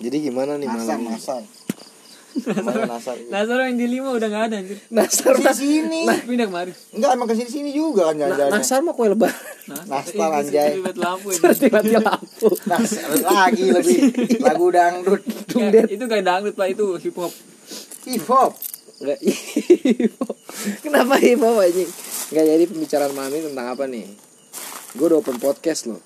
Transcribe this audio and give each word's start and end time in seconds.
Jadi 0.00 0.16
gimana 0.24 0.56
nih 0.56 0.64
Nasar, 0.64 0.96
malam 0.96 1.00
nasar. 1.12 1.42
Namanya 2.30 2.86
nasar. 2.96 3.16
Nasar 3.34 3.58
yang 3.66 3.76
di 3.76 3.86
lima 3.90 4.14
udah 4.14 4.28
nggak 4.30 4.44
ada 4.48 4.56
anjir. 4.62 4.78
Nasar 4.88 5.34
Di 5.36 5.50
sini. 5.52 6.06
Pindah 6.24 6.46
kemari. 6.46 6.72
Enggak, 6.94 7.10
emang 7.12 7.26
ke 7.26 7.34
sini 7.36 7.50
sini 7.50 7.70
juga 7.74 8.08
kan 8.08 8.16
Na- 8.16 8.32
jalan 8.32 8.50
Nasar 8.54 8.80
mah 8.80 8.94
kue 8.94 9.10
lebaran 9.10 9.36
Nastar, 9.90 10.30
anjay. 10.40 10.78
Ribet 10.78 10.96
lampu 10.96 11.28
ini. 11.34 11.42
Mati 11.74 11.94
lampu 11.98 12.48
Nasar 12.64 13.06
lagi 13.20 13.64
lebih 13.68 13.98
lagu 14.40 14.66
dangdut, 14.70 15.22
itu 15.90 16.02
gak 16.06 16.22
dangdut 16.22 16.54
pak 16.54 16.68
itu 16.70 16.84
hip 16.96 17.16
hop. 17.18 17.32
hip 18.06 18.24
hop. 18.24 18.52
Enggak 19.02 19.18
hip 20.00 20.14
hop. 20.16 20.36
Kenapa 20.80 21.14
hip 21.18 21.40
hop 21.42 21.56
anjing? 21.60 21.90
Enggak 22.30 22.44
jadi 22.46 22.64
pembicaraan 22.64 23.12
malam 23.12 23.32
ini 23.34 23.42
tentang 23.52 23.66
apa 23.68 23.84
nih? 23.84 24.06
Gue 24.94 25.06
udah 25.06 25.18
open 25.18 25.36
podcast 25.36 25.86
loh. 25.86 26.00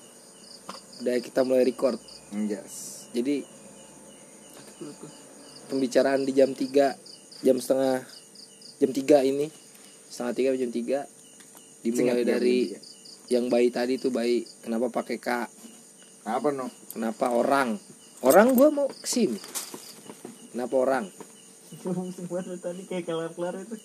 Udah 0.99 1.15
kita 1.21 1.45
mulai 1.45 1.63
record. 1.63 2.01
Yes. 2.33 3.05
Jadi 3.13 3.54
pembicaraan 5.69 6.21
di 6.23 6.31
jam 6.33 6.53
3 6.53 7.43
jam 7.45 7.57
setengah 7.57 8.05
jam 8.79 8.91
3 8.91 9.29
ini 9.29 9.47
setengah 10.09 10.33
3 10.55 10.61
jam 10.61 10.69
3 10.71 11.85
dimulai 11.85 12.21
Ingat, 12.21 12.27
dari 12.27 12.57
jam 12.69 12.81
yang 13.25 13.45
bayi 13.49 13.73
tadi 13.73 13.97
tuh 13.97 14.13
bayi 14.13 14.45
kenapa 14.61 14.93
pakai 14.93 15.17
K 15.17 15.29
Apa 16.25 16.49
no? 16.53 16.69
kenapa 16.93 17.33
orang 17.33 17.77
orang 18.21 18.53
gua 18.53 18.69
mau 18.69 18.87
ke 18.89 19.05
sini 19.05 19.37
kenapa 20.53 20.73
orang 20.77 21.05
tadi 22.61 22.81
kayak 22.85 23.03
kelar-kelar 23.05 23.61
itu. 23.61 23.75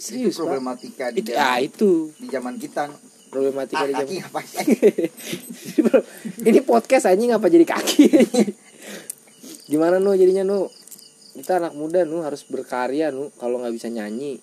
serius 0.00 0.36
Pak? 0.36 0.48
Problematika 0.48 1.12
di 1.12 1.20
itu 1.20 1.32
zaman, 1.32 1.44
ah 1.44 1.58
itu 1.60 1.90
di 2.16 2.28
zaman 2.32 2.54
kita. 2.56 2.84
problematika 3.28 3.84
Ah, 3.84 3.88
di 3.88 3.92
jam 3.92 4.08
kaki 4.08 4.16
apa 4.24 4.40
sih? 4.40 4.64
ini 6.48 6.60
podcast 6.64 7.04
anjing 7.12 7.32
apa 7.36 7.46
jadi 7.52 7.64
kaki 7.68 8.04
gimana 9.66 9.98
nu 9.98 10.14
jadinya 10.14 10.42
nu 10.42 10.70
kita 11.34 11.58
anak 11.58 11.74
muda 11.74 12.02
nu 12.02 12.22
harus 12.22 12.42
berkarya 12.42 13.10
nu 13.10 13.28
kalau 13.36 13.60
nggak 13.60 13.74
bisa 13.74 13.88
nyanyi 13.88 14.38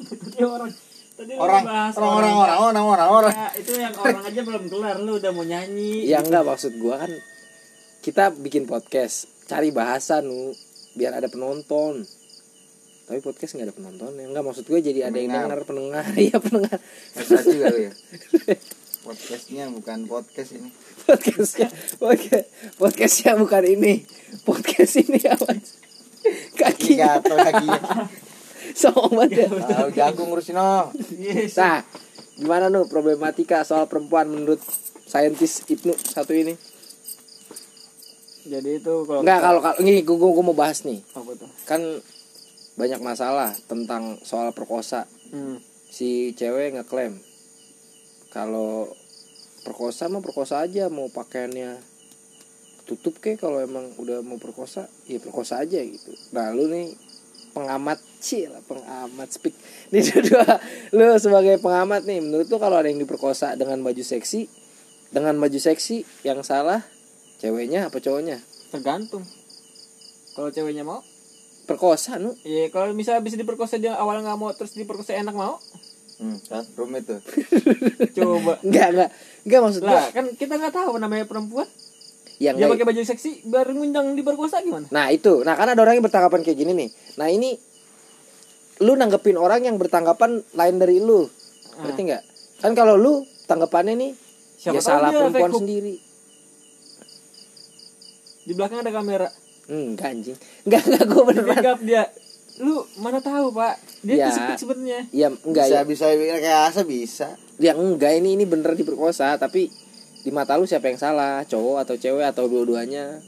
Tadi 0.00 0.40
orang. 0.40 0.72
Tadi 1.12 1.36
Orang, 1.36 1.62
bahas 1.68 1.92
orang, 1.92 2.08
orang, 2.08 2.32
orang, 2.32 2.56
orang, 2.56 2.84
orang, 2.88 3.08
orang. 3.12 3.34
Ya, 3.36 3.48
itu 3.60 3.72
yang 3.76 3.92
orang 3.92 4.24
aja 4.24 4.40
belum 4.40 4.64
kelar 4.72 4.96
lu 4.96 5.20
udah 5.20 5.32
mau 5.36 5.44
nyanyi. 5.44 6.08
ya 6.08 6.24
enggak 6.24 6.40
maksud 6.40 6.72
gua 6.80 7.04
kan 7.04 7.12
kita 8.00 8.32
bikin 8.32 8.64
podcast 8.64 9.28
cari 9.44 9.68
bahasa 9.68 10.24
nu 10.24 10.56
biar 10.96 11.20
ada 11.20 11.28
penonton 11.28 12.00
tapi 13.04 13.20
podcast 13.20 13.52
nggak 13.52 13.68
ada 13.68 13.76
penonton 13.76 14.12
ya 14.16 14.26
enggak 14.30 14.44
maksud 14.46 14.64
gue 14.64 14.80
jadi 14.80 15.10
ada 15.10 15.18
yang 15.18 15.28
Pendengar. 15.34 15.60
dengar 15.60 15.60
pendengar 15.68 16.04
iya 16.24 16.36
pendengar 16.40 16.78
Bisa 17.12 17.42
juga 17.44 17.66
lu 17.68 17.80
ya. 17.84 17.92
Podcastnya 19.00 19.72
bukan 19.72 20.04
podcast 20.04 20.52
ini. 20.52 20.68
podcastnya 21.08 21.72
podcast 21.96 22.46
podcastnya 22.76 23.32
bukan 23.40 23.64
ini 23.64 24.04
podcast 24.44 25.00
ini 25.00 25.16
apa 25.24 25.56
kaki 26.52 27.00
gatel 27.00 27.36
kakinya. 27.40 27.80
songong 28.76 29.24
banget 29.24 29.48
ya. 29.48 29.48
Tahu 29.48 29.88
jagung 29.96 30.28
ngurusin 30.28 30.52
no. 30.52 30.92
Yes. 31.16 31.56
Nah, 31.56 31.80
gimana 32.36 32.68
nu 32.68 32.84
problematika 32.92 33.64
soal 33.64 33.88
perempuan 33.88 34.28
menurut 34.28 34.60
saintis 35.08 35.64
Ibnu 35.64 35.96
satu 35.96 36.36
ini? 36.36 36.52
Jadi 38.44 38.84
itu 38.84 38.94
kalau 39.08 39.24
Enggak, 39.24 39.40
kalau 39.40 39.60
kalau 39.64 39.76
ini 39.80 40.04
gue, 40.04 40.12
gue 40.12 40.44
mau 40.44 40.56
bahas 40.56 40.84
nih. 40.84 41.00
apa 41.16 41.30
tuh? 41.40 41.50
Kan 41.64 41.80
banyak 42.76 43.00
masalah 43.00 43.56
tentang 43.64 44.20
soal 44.28 44.52
perkosa. 44.52 45.08
Hmm. 45.32 45.56
Si 45.88 46.36
cewek 46.36 46.76
ngeklaim 46.76 47.29
kalau 48.30 48.90
perkosa 49.66 50.08
mah 50.08 50.24
perkosa 50.24 50.62
aja 50.64 50.88
mau 50.88 51.10
pakaiannya 51.12 51.82
tutup 52.88 53.22
ke 53.22 53.38
kalau 53.38 53.62
emang 53.62 53.86
udah 54.02 54.24
mau 54.24 54.40
perkosa 54.40 54.90
ya 55.06 55.22
perkosa 55.22 55.62
aja 55.62 55.78
gitu. 55.78 56.10
Nah, 56.34 56.50
lu 56.50 56.66
nih 56.66 56.94
pengamat 57.50 57.98
cil 58.22 58.50
pengamat 58.66 59.28
speak. 59.30 59.54
Ini 59.90 60.00
dua 60.26 60.58
lu 60.94 61.06
sebagai 61.18 61.58
pengamat 61.58 62.06
nih 62.06 62.22
menurut 62.22 62.46
lu 62.46 62.58
kalau 62.58 62.78
ada 62.78 62.88
yang 62.90 62.98
diperkosa 63.02 63.54
dengan 63.58 63.82
baju 63.82 64.02
seksi 64.02 64.46
dengan 65.10 65.34
baju 65.38 65.58
seksi 65.58 66.06
yang 66.22 66.42
salah 66.46 66.82
ceweknya 67.42 67.90
apa 67.90 67.98
cowoknya? 67.98 68.38
Tergantung. 68.70 69.26
Kalau 70.30 70.54
ceweknya 70.54 70.86
mau, 70.86 71.02
perkosa 71.66 72.18
nu. 72.22 72.38
Iya, 72.46 72.70
kalau 72.70 72.94
misalnya 72.94 73.22
bisa 73.22 73.34
diperkosa 73.34 73.82
dia 73.82 73.98
awal 73.98 74.22
nggak 74.22 74.38
mau 74.38 74.54
terus 74.54 74.78
diperkosa 74.78 75.18
enak 75.18 75.34
mau, 75.34 75.58
Hmm, 76.20 76.36
kan 76.44 76.64
rumit 76.76 77.02
tuh. 77.02 77.16
coba. 78.16 78.60
enggak 78.60 78.88
enggak 78.92 79.08
enggak 79.40 79.60
maksud 79.62 79.80
gua 79.80 79.96
Lah, 79.96 80.06
kan 80.10 80.24
kita 80.30 80.54
nggak 80.54 80.74
tahu 80.74 80.92
namanya 80.96 81.24
perempuan. 81.24 81.64
yang 82.36 82.54
Dia 82.54 82.64
enggak- 82.64 82.76
pakai 82.76 82.86
baju 82.86 83.02
seksi 83.02 83.30
baru 83.46 83.72
ngundang 83.72 84.12
diperkosa 84.12 84.60
gimana? 84.60 84.84
Nah 84.88 85.08
itu, 85.08 85.40
nah 85.40 85.52
kan 85.54 85.66
ada 85.66 85.76
orang 85.76 85.96
yang 85.96 86.04
bertanggapan 86.04 86.40
kayak 86.40 86.56
gini 86.56 86.72
nih. 86.74 86.88
Nah 87.16 87.28
ini, 87.28 87.56
lu 88.78 88.92
nanggepin 88.94 89.34
orang 89.34 89.60
yang 89.62 89.76
bertanggapan 89.76 90.40
lain 90.50 90.76
dari 90.76 90.96
lu, 90.98 91.24
ngerti 91.78 92.00
nggak? 92.02 92.22
Kan 92.58 92.72
kalau 92.72 92.96
lu 92.96 93.12
tanggapannya 93.44 93.92
nih, 93.94 94.12
Siapa 94.56 94.72
ya 94.72 94.80
salah 94.82 95.08
dia 95.08 95.20
perempuan 95.22 95.52
sendiri. 95.54 95.94
Di 98.42 98.52
belakang 98.52 98.80
ada 98.80 98.90
kamera. 98.90 99.28
Hmm, 99.64 99.94
enggak 99.94 100.08
anjing, 100.10 100.36
enggak 100.64 100.82
enggak 100.82 101.04
gue 101.06 101.22
Di 101.22 101.28
beneran. 101.30 101.78
dia. 101.80 102.02
Lu 102.60 102.74
mana 102.96 103.18
tahu, 103.18 103.50
Pak? 103.50 103.74
Dia 104.00 104.14
Ya. 104.14 104.26
kesepit 104.28 104.56
sebenarnya. 104.58 105.00
Ya 105.10 105.28
enggak 105.28 105.66
bisa 105.86 106.06
ya, 106.06 106.16
bisa 106.16 106.38
kayak 106.38 106.60
asa 106.68 106.82
bisa. 106.84 107.28
ya 107.56 107.72
enggak 107.72 108.12
ini 108.14 108.34
ini 108.34 108.44
bener 108.44 108.72
diperkosa, 108.72 109.36
tapi 109.36 109.72
di 110.20 110.30
mata 110.30 110.54
lu 110.54 110.64
siapa 110.64 110.86
yang 110.86 110.96
salah, 110.96 111.40
cowok 111.42 111.76
atau 111.82 111.96
cewek 111.96 112.26
atau 112.26 112.44
dua-duanya? 112.44 113.20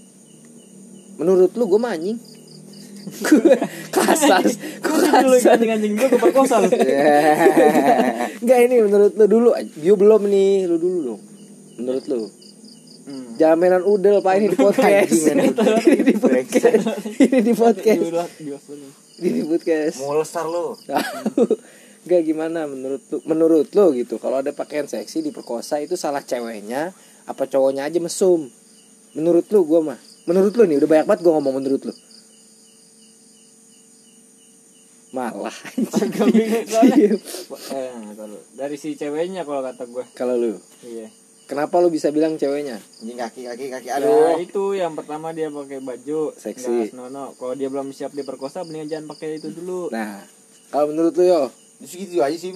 Menurut 1.16 1.52
lu 1.52 1.64
gue 1.66 1.76
mah 1.78 1.92
anjing. 1.92 2.20
Gue 3.18 3.58
kasar, 3.90 4.46
gue 4.46 4.94
Dulu 5.02 5.34
kasar. 5.34 5.58
anjing-anjing 5.58 5.92
gue 5.92 6.08
perkosa 6.14 6.62
lu. 6.62 6.70
Enggak 8.42 8.58
ini 8.62 8.74
menurut 8.78 9.12
lu 9.12 9.26
dulu, 9.26 9.48
Bio 9.74 9.94
belum 9.96 10.22
nih, 10.24 10.70
lu 10.70 10.76
dulu 10.78 10.98
dong. 11.04 11.20
Menurut 11.76 12.04
lu. 12.06 12.22
Hmm. 13.02 13.34
Jaminan 13.34 13.82
udel 13.82 14.22
pak 14.22 14.38
ini 14.38 14.54
di 14.54 14.58
podcast. 14.58 15.10
Anjing, 15.10 15.38
ini 15.90 16.02
di 16.06 16.14
podcast. 16.14 16.84
Ini 17.18 17.38
di 17.42 17.54
podcast. 17.58 18.02
Ini 19.18 19.30
di 19.34 19.44
podcast. 19.46 19.96
Mulsar 20.06 20.46
lu. 20.46 20.78
Gak 22.08 22.22
gimana? 22.22 22.66
Menurut 22.70 23.02
lu 23.10 23.18
menurut 23.26 23.68
lu 23.74 23.86
gitu. 23.98 24.22
Kalau 24.22 24.38
ada 24.38 24.54
pakaian 24.54 24.86
seksi 24.86 25.22
diperkosa 25.22 25.82
itu 25.82 25.98
salah 25.98 26.22
ceweknya 26.22 26.94
apa 27.26 27.42
cowoknya 27.50 27.90
aja 27.90 27.98
mesum? 27.98 28.46
Menurut 29.18 29.50
lu 29.50 29.66
gua 29.66 29.80
mah. 29.82 29.98
Menurut 30.30 30.54
lu 30.54 30.62
nih 30.66 30.78
udah 30.78 30.88
banyak 30.90 31.06
banget 31.10 31.20
gua 31.26 31.32
ngomong 31.42 31.58
menurut 31.58 31.82
lu. 31.82 31.94
Malah 35.12 35.52
Agak 36.00 36.26
bingung 36.32 36.66
soalnya. 36.70 37.18
Eh, 37.74 37.90
kalau 38.16 38.38
dari 38.56 38.76
si 38.80 38.96
ceweknya 38.96 39.44
kalau 39.44 39.60
kata 39.60 39.84
gue. 39.84 40.04
kalau 40.16 40.40
lu? 40.40 40.56
Iya. 40.80 41.12
Kenapa 41.52 41.76
lu 41.78 41.92
bisa 41.92 42.08
bilang 42.08 42.34
ceweknya 42.34 42.80
Anjing 42.98 43.20
kaki 43.20 43.44
kaki 43.44 43.64
kaki 43.68 43.88
Aduh. 43.92 44.08
aduh. 44.32 44.40
itu 44.40 44.64
yang 44.72 44.96
pertama 44.96 45.30
dia 45.30 45.52
pakai 45.52 45.78
baju 45.78 46.32
Seksi. 46.32 46.64
nggak 46.64 46.90
senonoh. 46.90 47.36
Kalau 47.36 47.52
dia 47.52 47.68
belum 47.68 47.92
siap 47.92 48.10
diperkosa, 48.10 48.64
mendingan 48.64 48.88
jangan 48.88 49.06
pakai 49.12 49.36
itu 49.36 49.52
dulu. 49.52 49.92
nah 49.92 50.24
kalau 50.68 50.88
menurut 50.88 51.12
lu 51.12 51.24
yo 51.26 51.42
Segitu 51.82 52.22
aja 52.22 52.32
sih, 52.32 52.54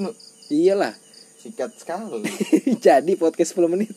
iyalah 0.49 0.95
Sikat 1.37 1.77
sekali. 1.77 2.23
jadi 2.84 3.12
podcast 3.15 3.53
10 3.53 3.69
menit 3.69 3.93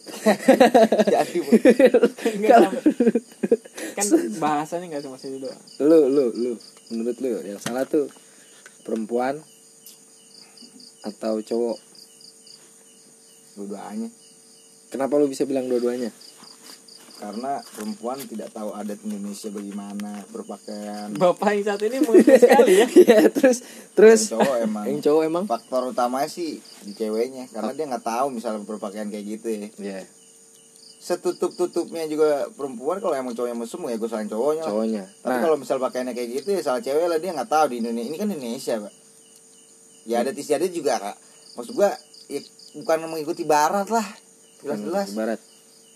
Jadi, 1.13 1.39
kan 3.95 4.05
bahasanya 4.37 4.85
nggak 4.89 5.03
cuma 5.05 5.15
situ 5.15 5.39
doang. 5.39 5.61
lu 5.79 6.09
lu 6.09 6.25
lu 6.33 6.51
menurut 6.89 7.17
lu 7.21 7.39
yang 7.41 7.57
salah 7.57 7.85
tuh 7.85 8.09
perempuan 8.83 9.39
atau 10.99 11.39
cowok 11.39 11.77
dua-duanya. 13.55 14.09
Kenapa 14.89 15.15
lu 15.15 15.25
bisa 15.25 15.43
bilang 15.43 15.65
dua-duanya 15.65 16.09
Karena 17.15 17.59
perempuan 17.75 18.15
tidak 18.23 18.47
tahu 18.49 18.71
adat 18.71 18.95
Indonesia 19.03 19.51
bagaimana 19.51 20.23
berpakaian. 20.31 21.11
Bapak 21.11 21.51
yang 21.51 21.65
satu 21.67 21.83
ini 21.83 21.99
mengerti 21.99 22.39
sekali 22.39 22.73
ya. 22.79 22.87
ya 23.11 23.21
terus 23.27 23.59
terus 23.91 24.21
Yang 24.23 24.39
cowok 24.39 24.55
emang. 24.63 24.83
yang 24.87 24.99
cowok 25.03 25.23
emang 25.27 25.43
Faktor 25.43 25.91
utamanya 25.91 26.31
sih 26.31 26.63
di 26.79 26.95
ceweknya 26.95 27.51
karena 27.51 27.75
dia 27.75 27.85
nggak 27.85 28.07
tahu 28.07 28.31
misalnya 28.31 28.63
berpakaian 28.63 29.11
kayak 29.11 29.35
gitu 29.35 29.47
ya. 29.51 29.67
ya 29.75 29.99
Setutup 30.95 31.51
tutupnya 31.55 32.07
juga 32.07 32.47
perempuan 32.51 32.99
kalau 32.99 33.11
emang 33.13 33.35
cowoknya 33.35 33.55
mesum 33.57 33.83
ya 33.83 33.95
gue 33.95 34.07
salahin 34.07 34.27
cowoknya. 34.27 34.63
lah. 34.63 34.71
cowoknya 34.71 35.03
Tapi 35.19 35.27
nah 35.27 35.39
kalau 35.39 35.55
misal 35.55 35.75
pakaiannya 35.75 36.15
kayak 36.15 36.29
gitu 36.39 36.49
ya 36.51 36.61
salah 36.61 36.79
cewek 36.79 37.03
lah 37.03 37.19
dia 37.19 37.31
nggak 37.31 37.47
tahu 37.47 37.65
di 37.67 37.75
Indonesia. 37.79 38.07
Ini 38.07 38.15
kan 38.15 38.27
Indonesia, 38.29 38.73
Pak. 38.79 38.93
Ya 40.03 40.15
ada 40.23 40.31
istiadat 40.31 40.71
juga, 40.71 40.93
Kak. 40.97 41.15
Maksud 41.55 41.73
gua 41.73 41.91
ya, 42.27 42.39
bukan 42.75 42.97
mengikuti 43.07 43.43
barat 43.43 43.87
lah. 43.87 44.07
Jelas-jelas. 44.59 45.07
barat 45.13 45.39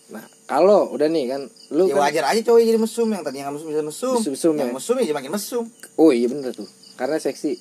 nah 0.06 0.19
kalau 0.45 0.92
udah 0.92 1.07
nih 1.07 1.25
kan 1.27 1.42
lu 1.69 1.88
Ya 1.88 1.95
kan 1.95 2.01
wajar 2.04 2.24
aja 2.27 2.39
cowok 2.44 2.60
jadi 2.62 2.77
mesum 2.77 3.07
yang 3.07 3.21
tadinya 3.21 3.48
nggak 3.48 3.56
mesum 3.56 3.68
bisa 3.69 3.81
mesum. 3.81 4.13
Mesum-mesum 4.15 4.54
yang 4.54 4.69
ya. 4.69 4.74
mesum 4.75 4.95
ya 4.98 5.13
makin 5.13 5.31
mesum. 5.31 5.63
oh 5.95 6.10
iya 6.10 6.27
bener 6.27 6.51
tuh 6.51 6.68
karena 6.94 7.18
seksi 7.18 7.57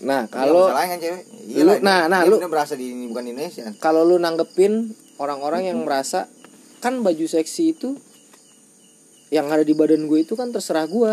nah 0.00 0.26
Kalau 0.26 0.68
kalau 0.68 0.74
salahnya 0.74 0.90
kan 0.90 1.00
cewek. 1.00 1.22
Lu- 1.56 1.80
nah, 1.80 2.00
nah, 2.06 2.20
lu- 2.22 2.36
lu 2.36 2.46
berasa 2.46 2.74
di 2.74 2.86
ini 2.86 3.08
bukan 3.08 3.24
di 3.24 3.30
Indonesia. 3.32 3.72
kalau 3.78 4.02
lu 4.02 4.16
nanggepin 4.16 4.92
orang-orang 5.16 5.64
yang 5.64 5.80
merasa 5.80 6.28
kan 6.78 7.00
baju 7.00 7.24
seksi 7.24 7.72
itu 7.72 7.96
yang 9.30 9.48
ada 9.48 9.62
di 9.62 9.72
badan 9.72 10.04
gue 10.04 10.20
itu 10.20 10.34
kan 10.34 10.50
terserah 10.50 10.84
gue 10.84 11.12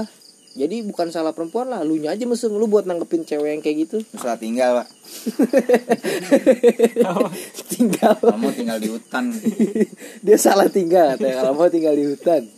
jadi 0.52 0.84
bukan 0.84 1.08
salah 1.16 1.32
perempuan 1.32 1.72
lah 1.72 1.80
lu 1.88 1.96
aja 2.04 2.28
mesum 2.28 2.60
lu 2.60 2.68
buat 2.68 2.84
nanggepin 2.84 3.24
cewek 3.24 3.56
yang 3.56 3.64
kayak 3.64 3.88
gitu. 3.88 4.04
Setelah 4.12 4.36
tinggal 4.36 4.70
pak. 4.84 4.88
Tinggal. 7.72 8.20
Kamu 8.20 8.52
tinggal 8.52 8.78
di 8.84 8.92
hutan. 8.92 9.32
Dia 10.28 10.36
salah 10.36 10.68
tinggal 10.68 11.16
katanya 11.16 11.40
kalau 11.40 11.56
mau 11.56 11.72
tinggal 11.72 11.96
di 11.96 12.04
hutan. 12.04 12.52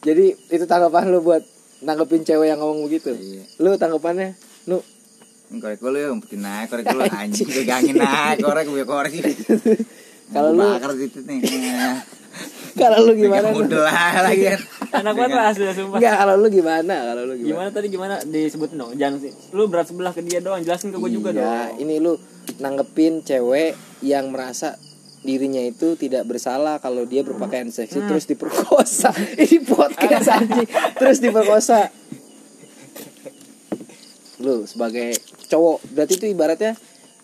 Jadi 0.00 0.32
itu 0.32 0.64
tanggapan 0.64 1.12
lu 1.12 1.20
buat 1.20 1.44
nanggepin 1.84 2.24
cewek 2.24 2.48
yang 2.48 2.64
ngomong 2.64 2.88
begitu? 2.88 3.12
Iya. 3.12 3.44
lu 3.60 3.76
tanggapannya? 3.76 4.32
Lu 4.64 4.80
Ini 5.50 5.58
korek 5.60 5.82
dulu 5.82 5.98
ya 5.98 6.08
umpetin 6.08 6.40
naik 6.40 6.72
korek 6.72 6.88
dulu 6.88 7.04
anjing 7.04 7.48
pegangin 7.52 8.00
naik 8.00 8.40
korek 8.40 8.64
gue 8.64 8.84
korek. 8.88 9.12
Kalau 10.32 10.56
lu- 10.56 10.72
bakar 10.72 10.96
gitu 10.96 11.20
nih 11.20 11.44
kalau 12.80 12.98
lu 13.04 13.12
gimana 13.14 13.52
udel 13.52 13.80
lah 13.80 14.24
lagi 14.24 14.44
kan 14.48 14.60
Enak 14.90 15.14
banget 15.14 15.32
lah 15.38 15.44
asli 15.54 15.64
sumpah. 15.70 16.02
Enggak, 16.02 16.14
kalau 16.18 16.34
lu 16.34 16.48
gimana? 16.50 16.94
Kalau 17.06 17.22
lu 17.22 17.34
gimana? 17.38 17.46
Gimana 17.46 17.68
tadi 17.70 17.86
gimana 17.86 18.14
disebut 18.26 18.74
dong? 18.74 18.90
Jangan 18.98 19.22
sih. 19.22 19.30
Lu 19.54 19.70
berat 19.70 19.86
sebelah 19.86 20.10
ke 20.10 20.18
dia 20.18 20.42
doang, 20.42 20.58
jelasin 20.60 20.90
ke 20.90 20.98
gue 20.98 21.10
juga 21.14 21.30
Iya, 21.30 21.38
dong. 21.70 21.78
ini 21.78 22.02
lu 22.02 22.18
nanggepin 22.58 23.22
cewek 23.22 23.78
yang 24.02 24.34
merasa 24.34 24.74
dirinya 25.22 25.62
itu 25.62 25.94
tidak 25.94 26.26
bersalah 26.26 26.82
kalau 26.82 27.06
dia 27.06 27.22
berpakaian 27.22 27.70
seksi 27.70 28.02
terus 28.02 28.26
diperkosa. 28.26 29.14
ini 29.46 29.62
podcast 29.62 30.26
anjing. 30.26 30.66
Terus 30.98 31.22
diperkosa. 31.22 31.86
Lu 34.40 34.64
sebagai 34.64 35.14
cowok, 35.46 35.86
berarti 35.92 36.14
itu 36.16 36.26
ibaratnya 36.26 36.72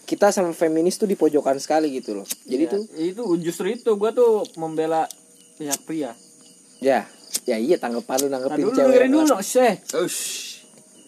kita 0.06 0.30
sama 0.30 0.54
feminis 0.54 1.00
tuh 1.00 1.10
di 1.10 1.18
pojokan 1.18 1.58
sekali 1.58 1.90
gitu 1.90 2.14
loh. 2.14 2.26
Jadi 2.46 2.62
Iya, 2.62 2.70
tuh 2.70 2.80
itu 2.94 3.22
justru 3.42 3.74
itu 3.74 3.90
gua 3.98 4.14
tuh 4.14 4.46
membela 4.54 5.08
pihak 5.56 5.80
pria. 5.82 6.12
ya, 6.78 7.08
ya 7.44 7.56
iya 7.56 7.76
tanggapan 7.76 8.16
lu 8.20 8.26
Nah, 8.26 8.32
nanggepin 8.38 8.60
dulu 8.62 8.70
cewek. 8.70 8.86
dengerin 8.86 9.10
dulu. 9.10 9.34
Ush 10.04 10.20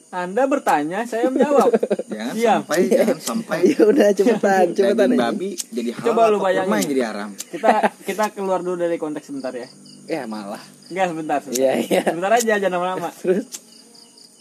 Anda 0.09 0.49
bertanya, 0.49 1.05
saya 1.05 1.29
menjawab. 1.29 1.69
Jangan 2.09 2.33
Diam. 2.33 2.65
sampai 2.65 2.81
Jangan 2.89 3.21
sampai 3.21 3.59
Ya 3.77 3.83
udah 3.85 4.09
cepetan, 4.11 4.67
cepetan 4.73 4.97
Daging 5.05 5.13
aja. 5.15 5.25
babi 5.29 5.51
jadi 5.69 5.91
halal 5.93 6.07
Coba 6.09 6.23
lu 6.33 6.39
bayangin. 6.41 6.81
jadi 6.89 7.03
haram 7.05 7.31
Kita 7.37 7.73
kita 8.09 8.25
keluar 8.33 8.65
dulu 8.65 8.81
dari 8.81 8.97
konteks 8.97 9.29
sebentar 9.29 9.53
ya. 9.53 9.69
Ya 10.09 10.25
malah. 10.25 10.65
Enggak 10.89 11.13
sebentar, 11.13 11.39
sebentar. 11.45 11.61
Iya, 11.61 11.73
iya. 11.85 12.03
Sebentar 12.09 12.33
aja 12.33 12.55
jangan 12.57 12.73
lama-lama. 12.81 13.09
Terus 13.21 13.45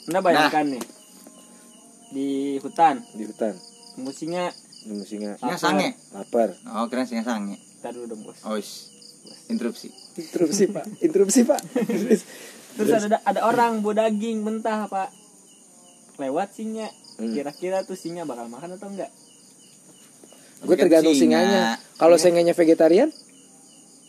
Anda 0.07 0.19
bayangkan 0.24 0.65
nih. 0.71 0.83
Di 2.15 2.30
hutan, 2.63 3.04
di 3.12 3.24
hutan, 3.27 3.51
singa, 4.15 4.48
nemu 4.88 5.04
singa, 5.04 5.36
sange 5.59 6.00
lapar. 6.15 6.56
Oh 6.71 6.88
keren 6.88 7.04
singa 7.04 7.27
sange 7.27 7.59
Ntar 7.83 7.92
dulu 7.92 8.07
dong 8.07 8.24
bos. 8.24 8.39
Oh. 8.48 8.56
Interupsi 9.47 9.88
Interupsi 10.18 10.65
pak, 10.65 10.85
interupsi 11.06 11.45
pak. 11.45 11.62
Terus 12.77 12.89
ada 13.06 13.21
ada 13.21 13.41
orang 13.45 13.85
bawa 13.85 14.09
daging 14.09 14.41
mentah 14.41 14.89
pak. 14.89 15.13
Lewat 16.18 16.57
singa. 16.57 16.89
Hmm. 17.21 17.33
Kira-kira 17.33 17.85
tuh 17.85 17.94
singa 17.94 18.25
bakal 18.25 18.50
makan 18.50 18.77
atau 18.77 18.89
enggak? 18.89 19.13
Gue 20.65 20.74
tergantung 20.74 21.13
singa. 21.13 21.41
singanya. 21.45 21.63
Kalau 22.01 22.18
singanya 22.18 22.53
vegetarian, 22.57 23.09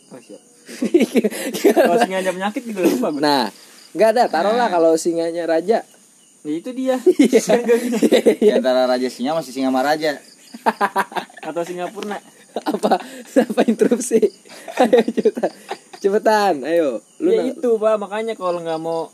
Oh 0.09 0.17
siap. 0.17 0.41
Kalau 1.77 1.97
singa 2.01 2.17
ada 2.21 2.33
penyakit 2.33 2.61
juga 2.65 2.81
lupa 2.89 3.07
gue. 3.13 3.21
nah 3.21 3.53
nggak 3.93 4.09
ada. 4.17 4.23
Taruhlah 4.29 4.69
kalau 4.69 4.97
singanya 4.97 5.45
raja. 5.45 5.85
Ya 6.41 6.53
itu 6.53 6.69
dia. 6.73 6.97
Iya. 7.21 7.41
Di 8.37 8.49
antara 8.53 8.89
raja 8.89 9.09
singa 9.13 9.37
masih 9.37 9.53
singa 9.53 9.69
maharaja 9.69 10.17
Atau 11.45 11.61
Singapura. 11.65 12.17
apa 12.71 12.97
apa 13.35 13.61
interupsi? 13.63 14.19
ayo 14.81 14.99
cepetan, 15.07 15.51
cepetan. 15.95 16.53
Ayo. 16.61 16.99
Lu 17.17 17.29
ya 17.29 17.43
itu 17.47 17.69
pak 17.75 17.95
makanya 17.97 18.33
kalau 18.33 18.59
nggak 18.59 18.77
mau 18.77 19.11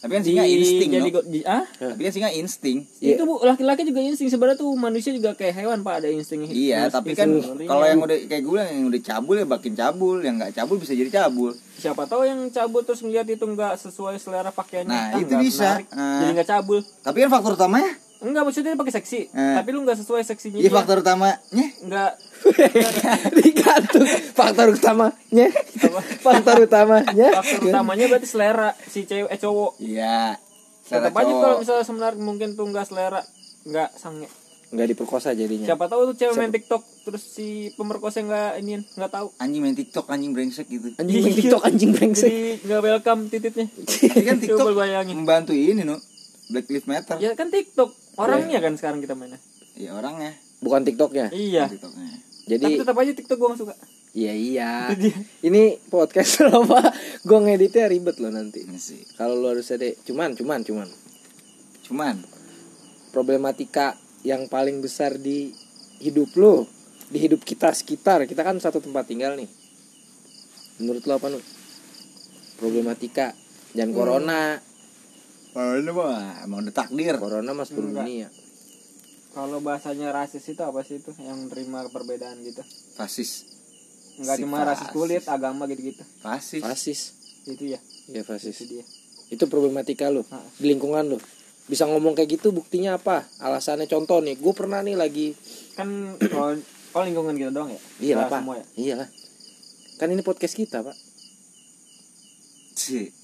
Tapi 0.00 0.16
kan 0.16 0.24
singa 0.24 0.48
insting 0.48 0.88
jadi 0.90 1.10
no? 1.10 1.20
di- 1.22 1.44
ah 1.44 1.60
Tapi 1.68 2.00
kan 2.00 2.08
singa 2.10 2.32
insting 2.32 2.88
Iya. 2.98 3.14
itu 3.14 3.22
bu 3.22 3.36
laki-laki 3.38 3.84
juga 3.84 4.00
insting 4.00 4.26
sebenarnya 4.26 4.56
tuh 4.56 4.72
manusia 4.72 5.12
juga 5.12 5.34
kayak 5.34 5.52
hewan 5.54 5.84
pak 5.84 6.00
ada 6.00 6.08
insting 6.08 6.40
Iya, 6.42 6.88
insting 6.88 6.94
tapi 6.94 7.10
kan 7.12 7.28
kalau 7.68 7.84
yang 7.84 8.00
udah 8.00 8.16
kayak 8.24 8.40
gue 8.42 8.60
yang 8.62 8.84
udah 8.86 9.00
cabul 9.02 9.34
ya 9.34 9.44
makin 9.44 9.72
cabul, 9.74 10.16
yang 10.18 10.34
nggak 10.34 10.52
cabul 10.54 10.76
bisa 10.76 10.92
jadi 10.94 11.12
cabul. 11.14 11.52
siapa 11.74 12.04
tahu 12.06 12.24
yang 12.24 12.48
cabut 12.48 12.80
terus 12.82 13.00
ngeliat 13.00 13.28
itu 13.28 13.44
nggak 13.44 13.76
sesuai 13.78 14.16
selera 14.16 14.48
pakaiannya 14.50 14.88
Nah, 14.90 15.04
Ah, 15.06 15.20
itu 15.20 15.34
bisa. 15.36 15.68
menarik. 15.76 15.86
Ah. 15.90 16.16
jadi 16.18 16.30
nggak 16.32 16.48
cabul 16.50 16.80
Tapi 16.98 17.16
kan 17.18 17.28
faktor 17.30 17.52
utamanya, 17.54 17.92
enggak 18.20 18.42
maksudnya 18.42 18.70
dia 18.70 18.78
pakai 18.78 18.94
seksi 18.94 19.20
Eh. 19.28 19.54
tapi 19.54 19.68
lu 19.70 19.80
nggak 19.80 19.96
sesuai 19.96 20.22
seksinya 20.22 20.56
iya 20.56 20.68
faktor 20.68 21.00
utamanya 21.00 21.36
nggak 21.80 22.12
digantung 23.36 24.04
faktor 24.32 24.66
utamanya. 24.70 25.46
faktor 26.20 26.56
utamanya. 26.62 27.28
faktor 27.34 27.60
utamanya 27.66 28.04
berarti 28.06 28.26
selera 28.26 28.70
si 28.82 29.04
cewek 29.04 29.28
eh 29.28 29.38
cowok 29.38 29.72
Iya. 29.78 30.36
Selera 30.82 31.06
tetap 31.06 31.16
aja 31.16 31.32
kalau 31.32 31.56
misalnya 31.58 31.84
sebenarnya 31.84 32.20
mungkin 32.20 32.48
tuh 32.52 32.66
nggak 32.66 32.86
selera 32.86 33.20
nggak 33.62 33.90
sange 33.94 34.28
Nggak 34.70 34.86
diperkosa 34.88 35.34
jadinya. 35.34 35.66
siapa 35.66 35.84
tahu 35.84 36.08
tuh 36.08 36.16
cewek 36.16 36.34
main 36.36 36.52
tiktok 36.52 36.78
terus 37.02 37.22
si 37.24 37.48
pemerkosa 37.74 38.20
nggak 38.20 38.50
ini 38.58 38.78
nggak 38.92 39.10
tahu 39.10 39.26
anjing 39.36 39.60
main 39.60 39.74
TikTok 39.74 40.06
anjing 40.06 40.30
brengsek 40.30 40.66
gitu. 40.66 40.94
Anjing 40.94 41.20
main 41.20 41.34
TikTok 41.34 41.62
anjing 41.64 41.90
brengsek. 41.90 42.28
jadi 42.28 42.42
nggak 42.62 42.80
welcome 42.84 43.20
tititnya 43.26 43.66
Tapi 43.66 44.22
kan 44.22 44.36
TikTok 44.38 44.62
Coba 44.62 44.72
bayangin 44.78 45.14
membantu 45.16 45.50
ini 45.50 45.82
no. 45.82 45.98
Black 46.48 46.66
Lives 46.66 46.82
Matter. 46.84 47.18
ya 47.18 47.34
kan 47.34 47.46
tiktok 47.46 47.94
orangnya 48.20 48.58
kan 48.60 48.76
sekarang 48.76 49.00
kita 49.00 49.16
mainnya 49.16 49.40
Iya 49.80 49.96
orangnya. 49.96 50.36
Bukan 50.60 50.84
TikToknya. 50.84 51.32
iya 51.32 51.64
TikToknya. 51.64 52.20
Jadi 52.50 52.64
tapi 52.66 52.80
tetap 52.84 52.96
aja 53.00 53.12
tiktok 53.16 53.36
gue 53.40 53.48
gak 53.54 53.60
suka 53.64 53.74
Iya 54.10 54.32
iya. 54.34 54.70
Ini 55.46 55.78
podcast 55.86 56.42
apa? 56.50 56.90
Gue 57.22 57.38
ngeditnya 57.46 57.86
ribet 57.86 58.18
loh 58.18 58.34
nanti. 58.34 58.66
Sih. 58.74 59.06
Kalau 59.14 59.38
lu 59.38 59.54
harus 59.54 59.70
ada, 59.70 59.86
cuman 60.02 60.34
cuman 60.34 60.66
cuman 60.66 60.88
Cuman 61.86 62.16
problematika 63.14 63.94
yang 64.26 64.50
paling 64.50 64.82
besar 64.82 65.14
di 65.18 65.54
hidup 66.02 66.34
lu, 66.34 66.66
di 67.06 67.18
hidup 67.22 67.46
kita 67.46 67.70
sekitar. 67.70 68.26
Kita 68.26 68.42
kan 68.42 68.58
satu 68.58 68.82
tempat 68.82 69.06
tinggal 69.06 69.38
nih. 69.38 69.46
Menurut 70.82 71.06
lo 71.06 71.14
apa 71.18 71.30
nu? 71.30 71.38
Problematika 72.58 73.30
jangan 73.78 73.94
corona. 73.94 74.42
Oh, 75.50 75.74
ini 75.74 75.90
mah 75.90 76.14
emang 76.42 76.62
udah 76.62 76.74
takdir. 76.76 77.14
Corona 77.16 77.50
mas 77.50 77.68
seluruh 77.68 77.90
Enggak. 77.90 78.04
dunia. 78.04 78.28
kalau 79.30 79.58
bahasanya 79.58 80.10
rasis 80.10 80.42
itu 80.44 80.58
apa 80.58 80.82
sih 80.82 80.98
itu 80.98 81.14
yang 81.16 81.38
menerima 81.40 81.86
perbedaan 81.88 82.34
gitu 82.40 82.66
Fasis. 82.92 83.46
nggak 84.16 84.36
Si 84.36 84.42
cuma 84.42 84.58
rasis 84.60 84.90
kulit 84.90 85.22
agama 85.24 85.66
gitu 85.66 85.86
gitu 85.86 86.02
Fasis. 86.18 86.58
Fasis. 86.60 87.00
itu 87.46 87.62
ya 87.68 87.78
Iya 88.06 88.20
itu 88.20 88.26
fasis. 88.26 88.58
dia 88.64 88.82
Itu 89.28 89.46
problematika 89.46 90.06
lu 90.06 90.26
di 90.56 90.66
lingkungan 90.68 91.06
lu. 91.06 91.18
Bisa 91.64 91.86
ngomong 91.86 92.12
kayak 92.12 92.30
gitu 92.32 92.50
buktinya 92.50 92.94
apa? 92.94 93.22
Alasannya 93.38 93.86
contoh 93.86 94.18
nih, 94.18 94.34
gue 94.34 94.50
pernah 94.50 94.78
nih 94.80 94.94
lagi 94.94 95.38
kan 95.72 95.86
kalau 96.20 96.58
kalau 96.90 97.04
lingkungan 97.06 97.34
kita 97.36 97.50
doang 97.50 97.70
ya 97.70 97.78
Iya 98.00 98.14
lah 98.16 98.26
pak. 98.26 98.38
semua 98.40 98.54
ya 98.56 98.66
Iya 98.76 98.94
lah. 98.98 99.08
Kan 99.96 100.10
ini 100.10 100.22
podcast 100.22 100.54
kita 100.54 100.82
pak. 100.82 100.98
Sih. 102.72 103.14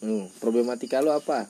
Hmm, 0.00 0.32
problematika 0.38 0.98
lu 0.98 1.12
apa? 1.12 1.44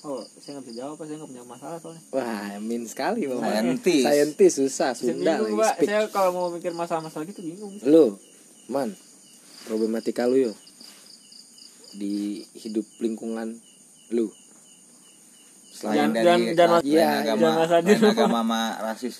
Oh 0.00 0.22
saya 0.36 0.54
nggak 0.54 0.64
bisa 0.64 0.76
jawab 0.78 0.94
saya 1.00 1.16
nggak 1.16 1.26
punya 1.28 1.44
masalah 1.44 1.76
soalnya 1.76 2.02
Wah, 2.10 2.54
min 2.58 2.82
sekali 2.84 3.26
bapak. 3.26 3.42
Saintis. 3.44 4.02
Saintis 4.02 4.52
susah, 4.54 4.90
saya 4.92 5.10
Sunda 5.10 5.32
bingung 5.36 5.58
lagi 5.58 5.58
pak 5.58 5.72
speak. 5.74 5.88
saya 5.88 6.00
kalau 6.08 6.30
mau 6.30 6.46
mikir 6.48 6.72
masalah-masalah 6.72 7.24
gitu 7.26 7.40
bingung 7.42 7.74
Lu, 7.82 8.14
man, 8.66 8.94
problematika 9.64 10.24
lu 10.24 10.38
yo 10.40 10.52
di 11.90 12.14
hidup 12.54 12.86
lingkungan 12.98 13.58
lu. 14.10 14.28
Selain 15.68 16.10
Jangan- 16.10 16.14
dari 16.14 16.26
jangan- 16.52 16.82
selain 16.82 16.82
iya, 16.84 17.08
agama, 17.24 17.48
selain 17.64 17.86
agama 18.04 18.38
sama 18.40 18.60
rasis. 18.82 19.14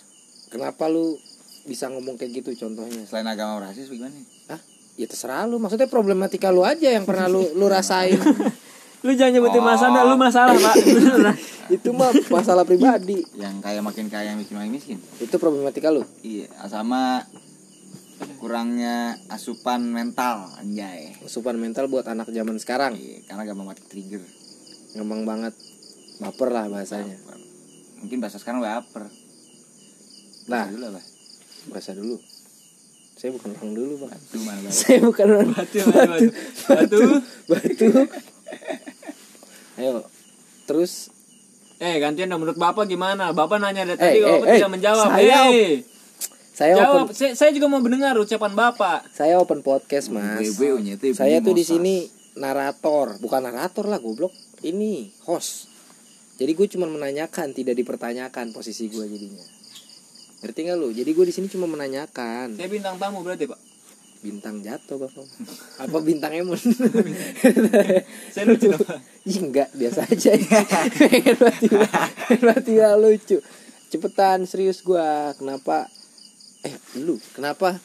Kenapa 0.48 0.84
lu 0.86 1.18
bisa 1.64 1.86
ngomong 1.86 2.14
kayak 2.14 2.32
gitu 2.36 2.50
contohnya? 2.56 3.02
Selain 3.04 3.26
agama 3.26 3.62
rasis 3.62 3.86
gimana? 3.86 4.14
Hah? 4.46 4.60
Ya 4.94 5.06
terserah 5.06 5.44
lu. 5.44 5.58
Maksudnya 5.58 5.86
problematika 5.86 6.50
lu 6.50 6.62
aja 6.62 6.88
yang 6.88 7.02
pernah 7.02 7.26
lu 7.26 7.46
lu 7.52 7.66
rasain. 7.66 8.18
lu 8.98 9.14
jangan 9.14 9.32
nyebutin 9.32 9.62
Oh. 9.62 9.66
masalah 9.66 10.00
lu 10.04 10.16
masalah 10.16 10.54
pak. 10.54 10.74
Itu 11.76 11.92
mah 11.92 12.10
masalah 12.28 12.64
pribadi. 12.64 13.22
Yang 13.36 13.60
kaya 13.60 13.78
makin 13.78 14.08
kaya 14.08 14.34
miskin 14.34 14.56
makin 14.56 14.72
miskin. 14.72 14.98
Itu 15.18 15.36
problematika 15.36 15.88
lu. 15.88 16.02
Iya, 16.20 16.48
sama 16.66 17.22
kurangnya 18.36 19.14
asupan 19.28 19.86
mental 19.86 20.50
anjay. 20.58 21.14
Asupan 21.22 21.54
mental 21.54 21.86
buat 21.86 22.04
anak 22.04 22.26
zaman 22.28 22.58
sekarang. 22.58 22.98
Iya, 22.98 23.22
karena 23.24 23.46
gampang 23.46 23.68
mati 23.68 23.82
trigger. 23.84 24.24
Ngembang 24.94 25.22
banget. 25.22 25.54
Baper 26.18 26.50
lah 26.50 26.66
bahasanya. 26.66 27.14
Mungkin 28.00 28.18
bahasa 28.18 28.42
sekarang 28.42 28.58
baper. 28.58 29.06
Nah, 30.48 30.64
Bahasa 30.64 30.72
dulu 30.72 30.84
apa? 30.88 31.00
bahasa 31.68 31.92
dulu. 31.92 32.16
Saya 33.14 33.30
bukan 33.34 33.50
orang 33.52 33.72
dulu, 33.74 33.92
Bang. 34.00 34.10
Batu 34.10 34.38
mana 34.40 34.60
batu? 34.62 34.72
Saya 34.72 34.98
bukan 35.02 35.26
orang 35.28 35.50
batu 35.52 35.78
batu 35.84 36.26
batu 36.66 37.00
batu. 37.46 37.88
Ayo. 39.78 40.02
Terus 40.66 41.08
eh 41.78 41.96
gantian 41.96 42.26
dong 42.26 42.42
menurut 42.42 42.58
bapak 42.58 42.84
gimana 42.84 43.30
bapak 43.30 43.62
nanya 43.62 43.86
dari 43.86 43.96
tadi 43.96 44.18
Eh, 44.18 44.22
bapak 44.26 44.44
eh, 44.44 44.54
tidak 44.56 44.66
eh, 44.66 44.74
menjawab 44.74 45.06
saya- 45.08 45.46
Eh, 45.48 45.76
Saya 46.50 46.74
Jawab, 46.74 47.06
open 47.06 47.14
saya, 47.14 47.32
saya 47.38 47.50
juga 47.54 47.70
mau 47.70 47.78
mendengar 47.78 48.18
ucapan 48.18 48.50
Bapak. 48.50 49.06
saya 49.14 49.38
open 49.38 49.62
podcast, 49.62 50.10
Mas. 50.10 50.42
Saya 51.14 51.38
tuh 51.38 51.54
di 51.54 51.62
sini 51.62 52.10
narator, 52.34 53.14
bukan 53.18 53.38
narator 53.40 53.86
lah 53.86 54.02
goblok. 54.02 54.34
Ini 54.58 55.06
host. 55.22 55.70
Jadi 56.34 56.50
gue 56.50 56.66
cuma 56.68 56.90
menanyakan, 56.90 57.54
tidak 57.54 57.78
dipertanyakan 57.78 58.50
posisi 58.50 58.90
gue 58.90 59.06
jadinya. 59.06 59.46
Ngerti 60.38 60.60
gak 60.66 60.76
lu? 60.76 60.90
Jadi 60.90 61.10
gue 61.10 61.24
di 61.26 61.34
sini 61.34 61.46
cuma 61.46 61.66
menanyakan. 61.66 62.58
Saya 62.58 62.66
bintang 62.66 62.98
tamu 62.98 63.22
berarti, 63.22 63.46
Pak. 63.46 63.58
Bintang 64.18 64.58
jatuh 64.66 64.98
bapak. 64.98 65.26
Apa 65.78 65.98
bintang 66.02 66.34
emon? 66.34 66.58
Saya 68.34 68.44
lucu. 68.50 68.74
Ih 69.22 69.38
enggak, 69.38 69.70
biasa 69.78 70.10
aja. 70.10 70.34
gak 72.66 72.94
lucu. 72.98 73.38
Cepetan 73.88 74.42
serius 74.44 74.82
gua. 74.82 75.30
Kenapa? 75.38 75.86
Eh, 76.66 76.74
lu 76.98 77.22
kenapa? 77.30 77.78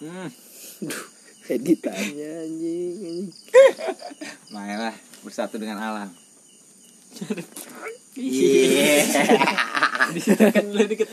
Hmm. 0.00 0.32
Duh, 0.80 1.04
editannya 1.52 2.48
anjing, 2.48 2.92
anjing. 3.04 3.28
Mainlah 4.48 4.96
bersatu 5.20 5.60
dengan 5.60 5.84
alam. 5.84 6.08
Iya. 8.14 9.04
Dulu 10.64 10.84
dikit. 10.86 11.08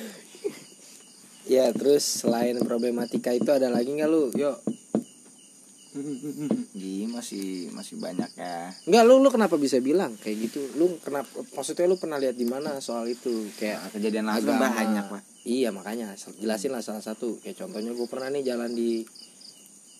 Ya, 1.51 1.67
terus 1.75 2.23
selain 2.23 2.55
problematika 2.63 3.35
itu 3.35 3.51
ada 3.51 3.67
lagi 3.67 3.91
nggak 3.91 4.07
lu? 4.07 4.31
Yuk. 4.31 4.57
Ji 6.71 7.03
masih 7.11 7.67
masih 7.75 7.99
banyak 7.99 8.31
ya. 8.39 8.71
Enggak, 8.87 9.03
lu 9.03 9.19
lu 9.19 9.27
kenapa 9.27 9.59
bisa 9.59 9.83
bilang 9.83 10.15
kayak 10.15 10.47
gitu? 10.47 10.63
Lu 10.79 10.95
kenapa 11.03 11.27
maksudnya 11.51 11.91
lu 11.91 11.99
pernah 11.99 12.15
lihat 12.15 12.39
di 12.39 12.47
mana 12.47 12.79
soal 12.79 13.11
itu? 13.11 13.51
Kayak 13.59 13.83
Nah, 13.83 13.89
kejadian 13.99 14.25
langsung 14.31 14.55
agama. 14.55 14.71
banyak 14.71 15.05
pak. 15.11 15.21
Iya 15.43 15.69
makanya 15.75 16.15
jelasin 16.39 16.71
lah 16.71 16.79
salah 16.79 17.03
satu 17.03 17.43
kayak 17.43 17.59
contohnya 17.59 17.91
gue 17.91 18.07
pernah 18.07 18.31
nih 18.31 18.47
jalan 18.47 18.71
di 18.71 19.03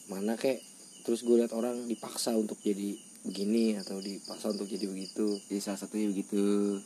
mana 0.07 0.39
kayak 0.39 0.63
terus 1.03 1.27
gue 1.27 1.35
lihat 1.35 1.51
orang 1.51 1.83
dipaksa 1.91 2.31
untuk 2.39 2.55
jadi 2.63 2.95
begini 3.27 3.75
atau 3.75 3.99
dipaksa 3.99 4.55
untuk 4.55 4.71
jadi 4.71 4.87
begitu 4.87 5.35
Jadi 5.51 5.59
salah 5.59 5.79
satunya 5.83 6.07
begitu. 6.07 6.79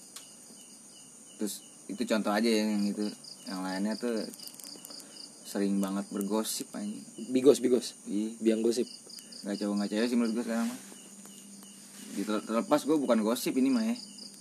Terus 1.38 1.62
itu 1.86 2.02
contoh 2.10 2.34
aja 2.34 2.50
yang 2.50 2.82
itu. 2.90 3.06
Yang 3.46 3.60
lainnya 3.62 3.94
tuh 4.02 4.18
sering 5.46 5.78
banget 5.78 6.04
bergosip 6.10 6.66
aja. 6.74 6.90
bigos 7.30 7.62
bigos 7.62 7.94
Iya, 8.06 8.34
biang 8.42 8.60
gosip 8.60 8.84
nggak 9.46 9.62
cowok 9.62 9.74
nggak 9.78 9.90
cewek 9.94 10.08
sih 10.10 10.18
menurut 10.18 10.34
gue 10.34 10.44
sekarang 10.44 10.66
mah. 10.66 10.80
Terlepas 12.42 12.82
gue 12.82 12.98
bukan 12.98 13.20
gosip 13.22 13.54
ini 13.54 13.70
mah 13.70 13.84
ya. 13.84 13.96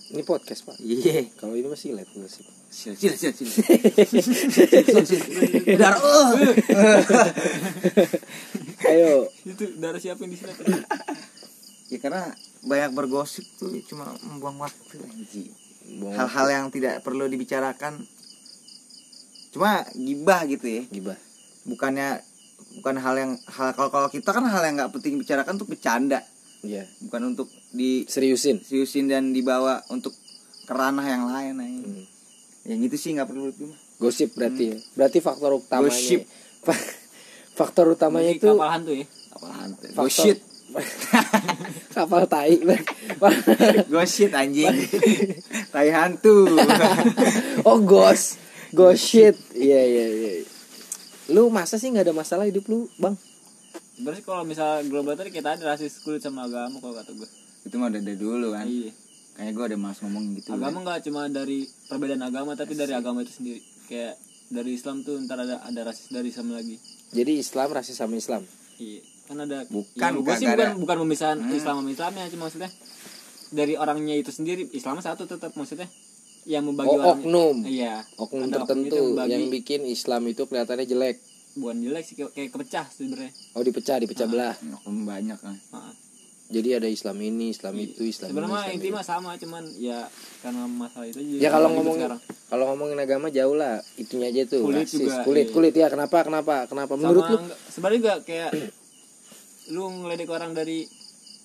ini 0.07 0.21
podcast 0.21 0.63
pak 0.63 0.77
Iya. 0.77 1.25
kalau 1.37 1.53
ini 1.53 1.65
masih 1.65 1.93
live 1.93 2.09
gosip 2.11 2.43
Sila 2.67 2.91
sila 2.91 3.15
sila 3.15 3.31
sila. 3.31 3.51
Dar 5.79 5.95
oh. 5.95 6.35
ayo 8.91 9.31
Itu 9.41 9.63
darah 9.79 9.95
siapa 9.95 10.19
yang 10.25 10.33
disilat? 10.33 10.57
Ya 11.85 12.01
karena 12.01 12.33
banyak 12.65 12.91
bergosip 12.91 13.45
tuh 13.55 13.69
cuma 13.85 14.09
membuang 14.25 14.57
waktu 14.57 14.97
Hal-hal 16.17 16.47
yang 16.49 16.65
tidak 16.73 17.05
perlu 17.05 17.29
dibicarakan. 17.29 18.01
Cuma 19.55 19.87
gibah 19.95 20.43
gitu 20.43 20.67
ya. 20.67 20.83
gibah 20.91 21.15
Bukannya 21.63 22.19
bukan 22.75 22.95
hal 22.99 23.15
yang 23.15 23.31
hal 23.47 23.71
kalau 23.71 23.87
kalau 23.87 24.11
kita 24.11 24.35
kan 24.35 24.43
hal 24.43 24.59
yang 24.67 24.75
nggak 24.75 24.91
penting 24.91 25.15
dibicarakan 25.15 25.55
tuh 25.55 25.63
bercanda, 25.63 26.19
iya 26.59 26.83
bukan 27.07 27.31
untuk 27.31 27.47
di 27.71 28.03
seriusin 28.03 28.59
seriusin 28.59 29.07
dan 29.07 29.31
dibawa 29.31 29.79
untuk 29.87 30.11
ke 30.67 30.73
ranah 30.75 31.07
yang 31.07 31.23
lain 31.31 31.55
anjing. 31.55 31.87
Hmm. 31.87 32.05
Yang 32.67 32.79
itu 32.91 32.95
sih 32.99 33.09
nggak 33.15 33.31
perlu 33.31 33.47
itu 33.47 33.71
mah. 33.71 33.79
gosip 33.95 34.35
berarti 34.35 34.75
ya 34.75 34.77
berarti 34.99 35.23
faktor 35.23 35.55
utamanya 35.55 35.87
Gosip. 35.87 36.21
Fa- 36.67 36.87
faktor 37.55 37.95
utamanya 37.95 38.31
itu 38.35 38.43
kapal 38.51 38.69
hantu 38.75 38.91
ya. 38.91 39.05
Apaan? 39.31 39.69
tuh? 39.71 39.87
Faktor- 39.95 40.03
Goshit. 40.03 40.37
kapal 41.95 42.23
tai 42.27 42.59
Goshit 43.93 44.35
anjing. 44.35 44.67
Tai 45.71 45.87
hantu. 45.95 46.43
oh 47.63 47.79
gos 47.79 48.35
gos 48.71 48.97
shit 48.97 49.35
iya 49.53 49.81
iya 49.81 50.05
iya 50.07 50.31
lu 51.27 51.49
masa 51.49 51.75
sih 51.75 51.89
nggak 51.89 52.05
ada 52.05 52.15
masalah 52.15 52.45
hidup 52.45 52.65
lu 52.65 52.87
bang 52.95 53.13
Berarti 53.95 54.21
kalau 54.21 54.43
misal 54.43 54.83
global 54.85 55.15
tadi 55.15 55.31
kita 55.31 55.55
ada 55.55 55.71
rasis 55.71 56.03
kulit 56.03 56.19
sama 56.19 56.43
agama 56.43 56.77
kalau 56.77 56.91
kata 56.93 57.11
gue. 57.11 57.29
itu 57.63 57.75
mah 57.75 57.87
dari 57.87 58.13
dulu 58.13 58.51
kan. 58.51 58.67
Iya. 58.67 58.91
Kayaknya 59.31 59.51
gue 59.51 59.65
ada 59.65 59.77
malas 59.79 59.99
ngomong 59.99 60.23
gitu. 60.35 60.51
Agama 60.51 60.83
nggak 60.83 60.99
cuma 61.01 61.21
dari 61.27 61.63
perbedaan 61.87 62.19
agama 62.19 62.53
tapi 62.53 62.75
dari 62.75 62.91
agama 62.91 63.23
itu 63.23 63.31
sendiri. 63.33 63.63
Kayak 63.87 64.19
dari 64.47 64.75
Islam 64.75 64.99
tuh 64.99 65.15
ntar 65.21 65.39
ada 65.39 65.63
ada 65.63 65.81
rasis 65.81 66.07
dari 66.09 66.27
Islam 66.27 66.51
lagi. 66.51 66.75
jadi 67.09 67.31
Islam 67.33 67.71
rasis 67.71 67.95
sama 67.95 68.13
Islam 68.13 68.43
Iya. 68.75 68.99
Kan 69.25 69.37
ada 69.39 69.63
Bukan, 69.65 69.95
ya, 69.95 70.11
gue 70.13 70.33
sih 70.35 70.45
bukan 70.45 70.59
ada. 70.59 70.75
bukan 70.75 70.97
pemisahan 71.01 71.37
Hmm. 71.39 71.55
Islam 71.55 71.75
sama 71.79 71.89
Islamnya 71.89 72.23
cuma 72.27 72.43
maksudnya 72.45 72.69
dari 73.49 73.73
orangnya 73.73 74.13
itu 74.13 74.29
sendiri 74.29 74.67
Islam 74.69 74.99
satu 74.99 75.23
tetap 75.23 75.55
maksudnya 75.55 75.87
yang 76.45 76.63
membagi 76.63 76.87
oh 76.87 76.95
orang 76.95 77.09
oknum. 77.19 77.55
Iya. 77.63 77.95
Oknum 78.15 78.41
Ada 78.43 78.53
oknum 78.53 78.53
tertentu 78.59 78.95
yang 78.95 79.07
membagi- 79.11 79.33
yang 79.33 79.45
bikin 79.49 79.81
Islam 79.83 80.21
itu 80.25 80.41
kelihatannya 80.43 80.85
jelek. 80.85 81.17
Bukan 81.55 81.77
jelek 81.81 82.03
sih 82.03 82.15
kayak, 82.15 82.49
kepecah 82.49 82.85
sebenarnya. 82.87 83.31
Oh 83.51 83.61
dipecah 83.61 83.97
dipecah 83.97 84.27
belah. 84.27 84.53
Oknum 84.77 85.03
banyak 85.03 85.35
kan. 85.35 85.57
Jadi 86.45 86.69
ada 86.71 86.85
Islam 86.85 87.17
ini 87.19 87.49
Islam 87.49 87.73
itu 87.75 88.05
Islam 88.05 88.29
ini 88.29 88.37
sebenarnya 88.37 88.61
Islam 88.61 88.77
inti 88.77 88.89
mah 88.91 89.01
sama 89.03 89.33
cuman 89.33 89.65
ya 89.73 90.05
karena 90.39 90.63
masalah 90.67 91.09
itu 91.09 91.17
aja 91.17 91.41
ya 91.41 91.49
kalau 91.49 91.69
ngomong 91.73 91.97
sekarang. 91.97 92.19
kalau 92.45 92.63
ngomongin 92.69 92.97
agama 92.99 93.27
jauh 93.29 93.57
lah 93.57 93.75
itunya 93.97 94.29
aja 94.29 94.45
tuh 94.45 94.61
Kulit 94.61 94.85
rasis. 94.85 95.01
juga, 95.01 95.25
kulit 95.25 95.49
iya. 95.49 95.53
kulit 95.57 95.73
ya 95.73 95.87
kenapa 95.89 96.21
kenapa 96.21 96.69
kenapa? 96.69 96.93
Menurut 96.93 97.23
Sama 97.23 97.33
lu 97.33 97.49
sebenarnya 97.65 97.97
juga 97.97 98.13
kayak 98.21 98.49
lu 99.73 99.83
ngeledek 99.89 100.29
orang 100.29 100.53
dari 100.53 100.85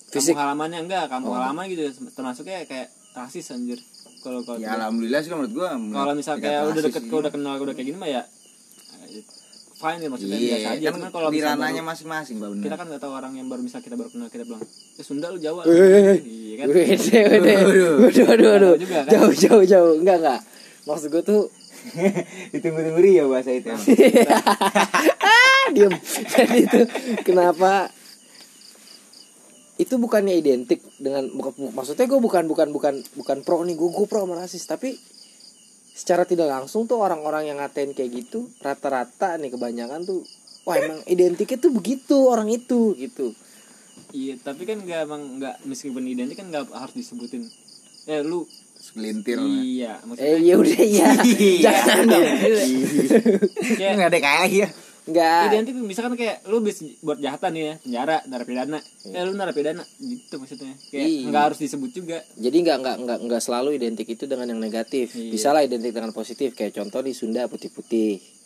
Fisik. 0.05 0.37
kampung 0.37 0.41
halamannya 0.43 0.79
enggak 0.83 1.05
kampung 1.07 1.33
Oh. 1.33 1.37
halaman 1.39 1.65
gitu 1.65 1.81
termasuknya 2.11 2.61
kayak 2.63 2.87
rasis 3.11 3.49
anjir 3.49 3.81
kalau 4.21 4.39
kalau 4.41 4.57
Ya 4.57 4.73
alhamdulillah 4.73 5.19
sih 5.19 5.29
kalau 5.29 5.43
menurut 5.43 5.55
gue. 5.55 5.69
kalau 5.91 6.13
misal 6.13 6.35
kayak 6.37 6.61
udah 6.63 6.81
deket 6.81 7.03
udah 7.05 7.31
kenal 7.31 7.53
udah 7.57 7.73
kayak 7.73 7.87
gini 7.89 7.97
mah 7.97 8.09
ya 8.09 8.21
fine 9.75 9.97
ya 9.97 10.09
maksudnya 10.13 10.37
biasa 10.37 10.53
Iya, 10.53 10.69
aja 10.71 10.87
kan 10.87 10.93
cuman 10.93 11.09
kalau 11.09 11.27
di 11.27 11.41
misal 11.41 11.49
ranahnya 11.51 11.81
masing-masing, 11.81 12.35
Mbak 12.37 12.49
benar. 12.53 12.61
kita 12.61 12.75
kan 12.77 12.85
nggak 12.85 13.01
tahu 13.01 13.13
orang 13.17 13.33
yang 13.33 13.47
baru 13.49 13.61
misal 13.65 13.81
kita 13.81 13.95
baru 13.97 14.09
kenal 14.13 14.29
kita 14.29 14.43
bilang 14.45 14.61
ya 14.93 15.03
Sunda 15.03 15.27
lu 15.33 15.39
Jawa 15.41 15.61
iya 15.65 16.53
kan. 16.55 16.65
Waduh. 16.69 17.93
Waduh, 18.05 18.25
waduh, 18.29 18.73
kan? 18.77 19.05
Jauh, 19.09 19.33
jauh, 19.33 19.63
jauh. 19.65 19.93
Enggak, 19.97 20.17
enggak. 20.21 20.39
Maksud 20.85 21.09
gue 21.09 21.23
tuh 21.25 21.41
Ditunggu-tunggu 22.53 23.09
ya 23.09 23.25
bahasa 23.25 23.49
itu. 23.49 23.73
ah, 23.73 25.65
diem. 25.73 25.93
Jadi 26.29 26.57
itu 26.61 26.81
kenapa 27.25 27.89
itu 29.81 29.97
bukannya 29.97 30.37
identik 30.37 30.77
dengan 31.01 31.25
bukan, 31.33 31.73
maksudnya 31.73 32.05
gue 32.05 32.21
bukan 32.21 32.45
bukan 32.45 32.69
bukan 32.69 33.01
bukan 33.17 33.37
pro 33.41 33.65
nih 33.65 33.73
gue 33.73 33.89
gue 33.89 34.05
pro 34.05 34.29
sama 34.29 34.37
rasis. 34.37 34.69
Tapi 34.69 34.93
secara 35.97 36.23
tidak 36.29 36.53
langsung 36.53 36.85
tuh 36.85 37.01
orang-orang 37.01 37.49
yang 37.49 37.57
ngatain 37.57 37.97
kayak 37.97 38.13
gitu 38.13 38.45
rata-rata 38.61 39.41
nih 39.41 39.49
kebanyakan 39.49 40.05
tuh 40.05 40.21
wah 40.63 40.77
emang 40.77 41.01
identiknya 41.09 41.57
tuh 41.57 41.73
begitu 41.73 42.29
orang 42.29 42.53
itu 42.53 42.93
gitu. 42.95 43.33
Iya 44.13 44.37
tapi 44.37 44.69
kan 44.69 44.77
nggak 44.85 44.99
emang 45.09 45.41
nggak 45.41 45.55
meskipun 45.65 46.05
identik 46.05 46.37
kan 46.37 46.53
nggak 46.53 46.69
harus 46.69 46.93
disebutin. 46.93 47.49
Eh 48.05 48.21
lu 48.21 48.45
Segelintir. 48.81 49.37
iya 49.37 50.01
eh 50.01 50.05
maksudnya 50.09 50.37
ya 50.41 50.53
udah 50.57 50.79
ya 50.81 51.09
jangan 51.65 52.05
dong. 52.05 52.25
Kayak 53.77 53.91
Enggak 53.97 54.09
ada 54.13 54.19
kayak 54.21 54.49
ya. 54.53 54.67
Enggak 55.11 55.43
identik 55.49 55.73
misalkan 55.77 56.13
kayak 56.13 56.41
lu 56.45 56.59
bis 56.59 56.79
buat 56.99 57.17
jahatan 57.17 57.51
ya 57.53 57.73
penjara 57.77 58.23
narapidana. 58.25 58.79
Eh 59.05 59.21
lu 59.21 59.33
narapidana 59.33 59.83
gitu 59.97 60.35
maksudnya. 60.35 60.73
Kayak 60.87 61.05
Iya. 61.05 61.27
nggak 61.27 61.43
harus 61.45 61.59
disebut 61.59 61.91
juga. 61.91 62.17
Jadi 62.35 62.57
nggak 62.61 62.77
nggak 62.77 62.97
nggak 62.99 63.19
nggak 63.21 63.41
selalu 63.41 63.69
identik 63.73 64.07
itu 64.07 64.23
dengan 64.23 64.47
yang 64.47 64.57
negatif. 64.57 65.11
Iya. 65.11 65.29
bisa 65.29 65.51
lah 65.51 65.61
identik 65.61 65.91
dengan 65.91 66.09
positif 66.11 66.51
kayak 66.51 66.71
contoh 66.73 66.99
di 66.99 67.11
Sunda 67.11 67.45
putih-putih. 67.45 68.39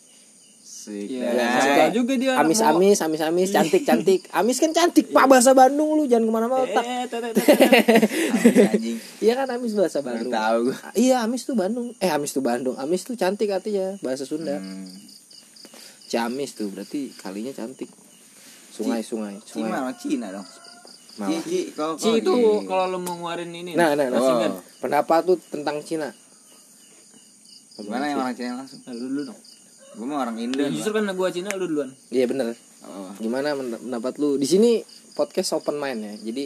Iya, 0.86 1.34
suka 1.60 1.84
juga 1.90 2.14
dia 2.14 2.38
amis 2.38 2.62
mau- 2.62 2.78
amis 2.78 2.98
amis 3.00 3.18
amis 3.20 3.50
cantik 3.50 3.82
cantik 3.82 4.22
amis 4.38 4.54
kan 4.56 4.70
cantik 4.70 5.10
pak 5.10 5.26
bahasa 5.26 5.50
Bandung 5.50 5.98
lu 5.98 6.06
jangan 6.06 6.22
ke 6.22 6.32
mana-mana 6.32 6.62
otak. 6.62 6.84
eh 6.84 7.02
tete 7.04 7.26
Anjing, 7.26 8.66
Anjing. 8.68 8.96
iya 9.18 9.34
kan 9.34 9.50
amis 9.50 9.74
bahasa 9.74 9.98
Bandung. 9.98 10.30
tahu 10.30 10.70
iya 10.94 11.26
amis 11.26 11.42
tuh 11.42 11.54
Bandung. 11.54 11.90
Eh 11.98 12.06
amis 12.06 12.30
tuh 12.30 12.38
Bandung. 12.40 12.74
Amis 12.76 13.02
tuh 13.02 13.14
cantik 13.14 13.50
artinya 13.50 13.98
bahasa 13.98 14.22
Sunda. 14.22 14.62
Hmm. 14.62 14.86
Ciamis 16.06 16.54
tuh 16.54 16.70
berarti 16.70 17.10
kalinya 17.14 17.50
cantik 17.50 17.90
sungai 18.70 19.00
sungai 19.00 19.40
Ci 19.40 19.58
mah 19.58 19.66
sungai 19.66 19.80
orang 19.82 19.96
Cina 19.96 20.26
dong. 20.30 20.46
Mawar. 21.16 21.32
Ci, 21.32 21.36
Ci, 21.42 21.60
kalau 21.72 21.94
Ci 21.96 22.04
kalau 22.04 22.16
itu 22.20 22.32
kalau 22.64 22.84
lu 22.92 22.98
mau 23.00 23.16
ngeluarin 23.16 23.48
ini 23.50 23.72
nah 23.72 23.96
nah 23.96 24.06
nah 24.06 24.20
Oh. 24.20 24.60
pendapat 24.78 25.24
tuh 25.24 25.38
tentang 25.48 25.80
Cina 25.80 26.12
Gimana 27.76 28.04
yang 28.06 28.20
orang 28.20 28.32
Cina 28.32 28.56
langsung? 28.56 28.80
Nah, 28.84 28.92
lu 28.92 29.06
dulu 29.08 29.22
dong 29.28 29.40
Gue 29.96 30.04
mah 30.04 30.18
orang 30.22 30.36
Indo. 30.36 30.60
Justru 30.68 30.92
kan 30.92 31.08
gua 31.10 31.28
Cina 31.28 31.48
lu 31.52 31.66
duluan 31.66 31.90
iya 32.08 32.24
bener 32.24 32.52
Oh. 32.86 33.10
gimana 33.18 33.50
pendapat 33.50 34.14
lu 34.16 34.36
di 34.36 34.46
sini 34.46 34.78
podcast 35.16 35.56
open 35.56 35.74
mind 35.74 36.00
ya 36.00 36.14
jadi 36.22 36.44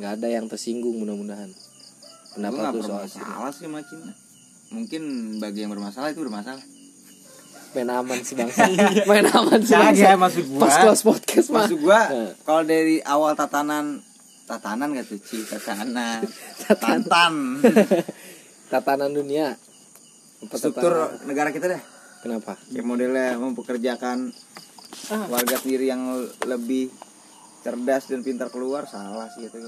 nggak 0.00 0.12
ada 0.16 0.28
yang 0.30 0.48
tersinggung 0.48 0.96
mudah-mudahan 0.96 1.50
Gue 1.50 2.38
pendapat 2.38 2.72
lu 2.72 2.80
soal 2.80 3.04
Cina 3.04 3.26
bermasalah 3.26 3.50
sih 3.50 3.66
sama 3.66 3.80
Cina. 3.82 4.12
Mungkin 4.70 5.02
bagi 5.36 5.60
yang 5.60 5.74
bermasalah 5.74 6.14
itu 6.14 6.22
bermasalah. 6.22 6.62
Main 7.70 7.88
aman 7.88 8.18
sih 8.18 8.34
bangsa 8.34 8.66
main 9.10 9.22
aman 9.24 9.60
sih 9.60 9.72
Kagak, 9.72 9.94
bangsa 9.94 10.10
maksud 10.16 10.44
gua. 10.48 10.60
pas 10.60 10.74
close 10.80 11.02
podcast 11.02 11.46
mah 11.48 11.64
Maksud 11.64 11.78
gua 11.78 12.00
Nah. 12.04 12.30
kalau 12.42 12.62
dari 12.62 12.96
awal 13.00 13.32
tatanan 13.32 14.02
tatanan 14.44 14.90
gak 14.92 15.06
tuh 15.06 15.18
Ci? 15.18 15.38
tatanan 15.44 16.26
Tatanan. 18.68 19.10
dunia 19.10 19.54
Apa 20.40 20.54
struktur 20.54 20.90
tatanan? 20.90 21.22
negara 21.24 21.50
kita 21.50 21.66
dah 21.68 21.82
kenapa 22.20 22.58
kayak 22.66 22.82
modelnya 22.82 23.34
mempekerjakan 23.36 24.30
Ah. 25.06 25.26
warga 25.26 25.54
sendiri 25.56 25.86
yang 25.86 26.02
lebih 26.44 26.90
cerdas 27.60 28.06
dan 28.06 28.20
pintar 28.20 28.46
keluar 28.46 28.84
salah 28.84 29.26
sih 29.28 29.42
itu 29.44 29.58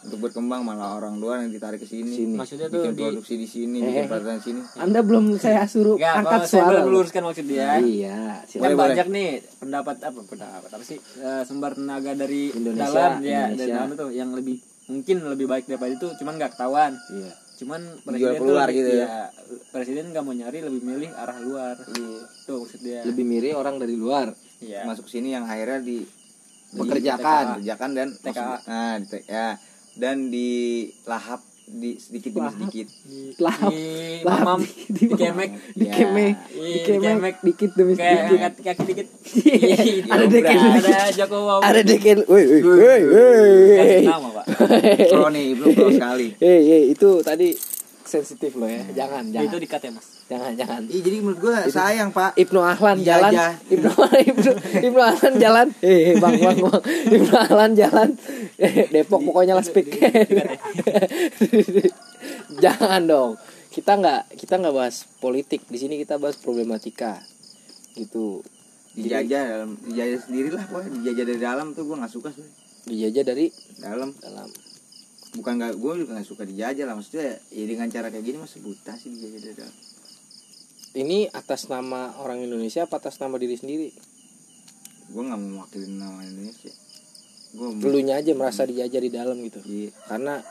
untuk 0.00 0.18
berkembang 0.20 0.60
malah 0.60 0.94
orang 0.94 1.16
luar 1.16 1.40
yang 1.40 1.50
ditarik 1.50 1.76
ke 1.76 1.86
sini 1.86 2.14
Sini. 2.14 2.34
maksudnya 2.34 2.66
tuh 2.66 2.80
bikin 2.80 2.92
di 2.92 3.02
produksi 3.02 3.34
di 3.34 3.46
sini 3.46 3.76
Eh. 3.76 3.84
bikin 3.84 4.04
pelatihan 4.06 4.36
di 4.36 4.44
sini 4.44 4.60
anda 4.76 5.00
belum 5.00 5.24
saya 5.36 5.62
suruh 5.64 5.94
Enggak, 5.94 6.14
angkat 6.16 6.30
kalau 6.32 6.44
saya 6.44 6.50
suara 6.52 6.66
boleh 6.66 6.76
loh. 6.76 6.86
meluruskan 6.88 7.22
maksud 7.24 7.46
dia 7.46 7.68
iya 7.78 8.16
kan 8.16 8.44
silakan 8.44 8.62
Boleh, 8.64 8.76
banyak 8.80 9.06
nih 9.08 9.28
pendapat 9.56 9.96
apa 10.00 10.20
pendapat 10.22 10.70
apa 10.70 10.84
sih 10.84 10.98
eh, 10.98 11.42
sumber 11.42 11.72
tenaga 11.72 12.12
dari 12.12 12.42
Indonesia, 12.50 12.86
dalam 12.86 13.12
ya 13.18 13.20
dari 13.20 13.36
Indonesia. 13.52 13.74
dalam 13.74 13.90
tuh 13.94 14.10
yang 14.10 14.30
lebih 14.32 14.56
mungkin 14.86 15.16
lebih 15.26 15.46
baik 15.46 15.64
daripada 15.64 15.92
itu 15.92 16.08
cuman 16.16 16.32
nggak 16.34 16.52
ketahuan 16.52 16.92
iya 17.10 17.32
cuman 17.56 17.80
presiden 18.00 18.38
keluar 18.38 18.66
tuh 18.66 18.72
gitu 18.72 18.88
ya. 18.88 19.04
iya, 19.04 19.22
presiden 19.68 20.04
nggak 20.08 20.22
mau 20.22 20.30
nyari 20.32 20.58
lebih 20.62 20.78
milih 20.80 21.10
arah 21.12 21.38
luar 21.38 21.74
tuh 22.44 22.62
maksud 22.62 22.78
dia 22.78 23.02
lebih 23.02 23.24
mirip 23.24 23.54
orang 23.54 23.76
dari 23.76 23.94
luar 23.94 24.30
iya 24.58 24.82
masuk 24.84 25.04
sini 25.04 25.30
yang 25.30 25.42
akhirnya 25.42 25.80
di 25.80 26.06
Pekerjakan. 26.68 27.44
pekerjakan 27.56 27.90
dan 27.92 28.08
TKA. 28.14 28.28
masuk- 28.28 28.64
nah 28.66 28.94
di 29.00 29.18
ya 29.26 29.46
dan 29.98 30.30
di 30.30 30.48
lahap 31.04 31.42
di 31.68 32.00
sedikit 32.00 32.32
demi 32.32 32.48
sedikit. 32.48 32.86
Di, 33.04 33.20
Lahap. 33.36 33.68
di 33.68 33.84
Lahap. 34.24 34.40
mamam 34.40 34.60
Di- 34.64 34.88
di, 34.88 35.04
di 35.04 35.06
kemek. 35.12 35.50
di 35.76 35.84
Ya. 35.84 35.92
kemek 35.92 36.34
Iya, 36.48 36.64
di 36.64 36.78
kemek 36.96 37.34
dikit 37.44 37.70
demi 37.76 37.92
kayak 37.92 38.24
sedikit. 38.24 38.52
kaki 38.64 38.82
dikit. 38.88 39.06
Iya, 39.36 39.76
ada 40.08 40.24
Iya, 40.24 40.32
deket 40.32 40.56
ada 40.56 41.12
Joko 41.12 41.36
Wow 41.44 41.60
ada 41.60 41.80
deket 41.82 42.16
woi 42.24 42.44
woi 42.64 43.00
woi 43.04 44.00
nama 44.02 44.28
pak. 44.32 44.44
Pro 45.08 45.28
nih 45.28 45.46
belum 45.52 45.68
pro 45.76 45.88
sekali. 45.92 46.26
Eh 46.40 46.58
itu 46.88 47.10
tadi 47.20 47.52
sensitif 48.02 48.56
loh 48.56 48.64
ya. 48.64 48.80
Jangan 48.96 49.28
itu 49.28 49.36
jangan. 49.36 49.60
dikat 49.60 49.80
ya 49.82 49.92
mas 49.92 50.08
jangan 50.28 50.52
jangan. 50.54 50.80
Iya 50.84 51.00
jadi 51.00 51.16
menurut 51.24 51.40
gua 51.40 51.56
sayang 51.72 52.12
pak. 52.12 52.36
Ibnu 52.36 52.60
Ahlan 52.60 52.96
Iya 53.00 53.06
jalan. 53.16 53.32
aja. 53.32 53.46
Ibnu 53.72 53.90
Ibnu 54.28 54.50
Ibnu 54.92 55.00
Ahlan 55.00 55.34
jalan. 55.40 55.66
Eh 55.88 56.12
eh, 56.12 56.14
bang 56.20 56.36
bang 56.36 56.58
bang. 56.60 56.82
Ibnu 57.16 57.32
Ahlan 57.32 57.72
jalan. 57.72 58.08
Eh, 58.60 58.92
Depok 58.92 59.24
pokoknya 59.24 59.56
lah 59.56 59.64
speak. 59.64 59.88
Jangan 62.64 63.02
dong. 63.08 63.30
Kita 63.72 63.96
nggak 63.96 64.36
kita 64.36 64.54
nggak 64.60 64.74
bahas 64.76 65.08
politik. 65.18 65.64
Di 65.64 65.78
sini 65.80 65.96
kita 65.96 66.20
bahas 66.20 66.36
problematika. 66.36 67.24
Gitu. 67.96 68.44
Dijajah 68.98 69.42
dalam 69.48 69.70
dijajah 69.80 70.20
sendiri 70.28 70.48
lah 70.52 70.64
pokoknya. 70.68 70.90
Dijajah 71.00 71.24
dari 71.24 71.40
dalam 71.40 71.66
tuh 71.72 71.88
gua 71.88 72.04
nggak 72.04 72.12
suka 72.12 72.28
sih. 72.36 72.44
Dijajah 72.84 73.24
dari 73.24 73.48
dalam. 73.80 74.12
dalam. 74.20 74.52
Bukan 75.28 75.60
nggak 75.60 75.76
gue 75.76 75.92
juga 76.04 76.16
nggak 76.16 76.28
suka 76.28 76.44
dijajah 76.48 76.84
lah. 76.88 76.96
Maksudnya 76.96 77.36
ya 77.52 77.64
dengan 77.68 77.88
cara 77.92 78.08
kayak 78.08 78.24
gini 78.24 78.36
masih 78.40 78.64
buta 78.64 78.96
sih 78.96 79.12
dijajah 79.12 79.40
dari 79.44 79.56
dalam 79.60 79.76
ini 80.98 81.30
atas 81.30 81.70
nama 81.70 82.18
orang 82.18 82.42
Indonesia 82.42 82.82
apa 82.82 82.98
atas 82.98 83.22
nama 83.22 83.38
diri 83.38 83.54
sendiri? 83.54 83.94
Gue 85.14 85.22
nggak 85.22 85.38
mau 85.38 85.62
mewakili 85.62 85.86
nama 85.94 86.20
Indonesia. 86.26 86.74
Gue 87.54 87.78
dulunya 87.78 88.18
aja 88.18 88.34
merasa 88.34 88.66
dijajah 88.66 89.00
di 89.00 89.10
dalam 89.14 89.38
gitu. 89.46 89.62
Iya. 89.62 89.94
Karena 90.10 90.42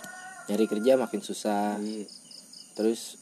nyari 0.47 0.65
kerja 0.65 0.95
makin 0.95 1.21
susah. 1.21 1.77
Iya. 1.77 2.07
Terus 2.73 3.19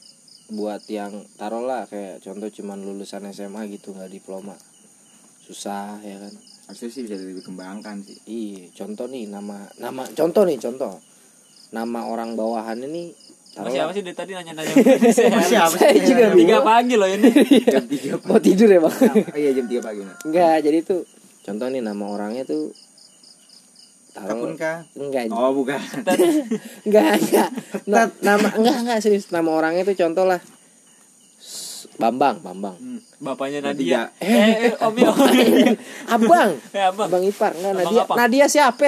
buat 0.53 0.85
yang 0.85 1.25
taruh 1.41 1.65
lah 1.65 1.89
kayak 1.89 2.21
contoh 2.21 2.53
cuman 2.53 2.77
lulusan 2.85 3.25
SMA 3.33 3.65
gitu 3.73 3.97
nggak 3.97 4.13
diploma. 4.13 4.53
Susah 5.41 5.97
ya 6.05 6.21
kan? 6.21 6.33
Harusnya 6.69 6.89
sih 6.93 7.01
bisa 7.09 7.17
lebih 7.17 7.41
kembangkan 7.41 8.05
sih. 8.05 8.21
Iya 8.29 8.69
contoh 8.77 9.09
nih 9.09 9.25
nama 9.25 9.65
nama 9.81 10.05
contoh 10.13 10.45
nih 10.45 10.61
contoh. 10.61 11.01
Nama 11.73 12.05
orang 12.05 12.37
bawahan 12.37 12.77
ini 12.85 13.24
Taruh 13.55 13.71
siapa 13.71 13.91
sih? 13.95 14.03
dari 14.03 14.17
tadi 14.19 14.31
nanya-nanya. 14.35 14.73
Siapa 15.47 15.79
Saya 15.79 15.95
juga 16.03 16.27
jam 16.27 16.35
tiga 16.35 16.59
pagi 16.59 16.93
loh 16.99 17.07
ini. 17.07 17.31
Jam 17.63 17.87
tiga 17.87 18.13
pagi. 18.19 18.27
mau 18.27 18.39
tidur 18.43 18.67
ya 18.67 18.79
bang? 18.83 18.95
Oh 19.31 19.37
iya 19.39 19.51
jam 19.55 19.65
tiga 19.71 19.81
pagi 19.87 20.01
nah. 20.03 20.15
enggak 20.27 20.55
jadi 20.59 20.77
tuh 20.83 21.01
contoh 21.47 21.67
nih 21.71 21.79
nama 21.79 22.03
orangnya 22.03 22.43
tuh 22.43 22.75
taruh 24.11 24.35
Kapun 24.35 24.51
kah 24.59 24.83
enggak. 24.99 25.31
Oh 25.31 25.55
bukan. 25.55 25.79
Enggak 26.87 27.15
enggak. 27.15 27.49
Na- 27.87 28.15
nama 28.19 28.47
enggak 28.59 28.77
enggak 28.83 28.99
serius. 28.99 29.31
Nama 29.31 29.47
orangnya 29.47 29.87
tuh 29.87 29.95
contoh 30.03 30.27
lah. 30.27 30.43
Bambang 31.95 32.43
Bambang. 32.43 32.75
Hmm, 32.75 32.99
bapaknya 33.23 33.71
Nadia. 33.71 34.11
Nadia. 34.19 34.19
Eh, 34.19 34.51
eh 34.67 34.73
om 34.83 34.95
ya 34.99 35.15
om 35.15 35.31
abang. 36.11 36.51
Eh 36.75 36.83
abang. 36.83 37.07
Abang 37.07 37.23
Ipar. 37.23 37.55
Enggak 37.55 37.73
Nadia 37.79 38.01
apa? 38.03 38.13
Nadia 38.19 38.45
siapa? 38.51 38.87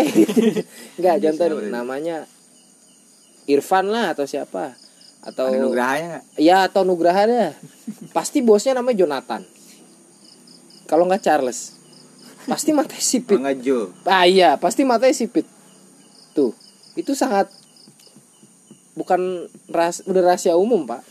Enggak 0.99 1.15
contoh 1.23 1.47
namanya 1.71 2.27
Irfan 3.47 3.87
lah 3.87 4.11
atau 4.11 4.27
siapa? 4.27 4.75
Atau 5.23 5.49
ada 5.49 5.59
nugrahanya 5.59 6.23
ya 6.39 6.67
atau 6.67 6.87
Nugraha 6.87 7.27
dah 7.27 7.51
pasti 8.15 8.43
bosnya 8.43 8.77
namanya 8.77 9.03
Jonathan. 9.03 9.43
Kalau 10.87 11.07
nggak 11.07 11.23
Charles. 11.23 11.75
Pasti 12.47 12.71
matanya 12.71 13.03
sipit 13.03 13.39
nggak 13.39 13.59
Jo. 13.59 13.91
Ah 14.07 14.23
iya 14.23 14.55
pasti 14.55 14.87
matanya 14.87 15.11
sipit 15.11 15.43
tuh 16.31 16.55
itu 16.95 17.11
sangat 17.11 17.51
bukan 18.95 19.51
ras 19.67 20.03
udah 20.07 20.21
rahasia 20.31 20.55
umum 20.55 20.87
pak. 20.87 21.03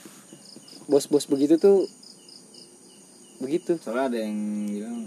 Bos-bos 0.88 1.28
begitu 1.28 1.60
tuh 1.60 1.84
begitu. 3.40 3.76
Soalnya 3.80 4.16
ada 4.16 4.18
yang 4.22 4.36
bilang 4.70 4.98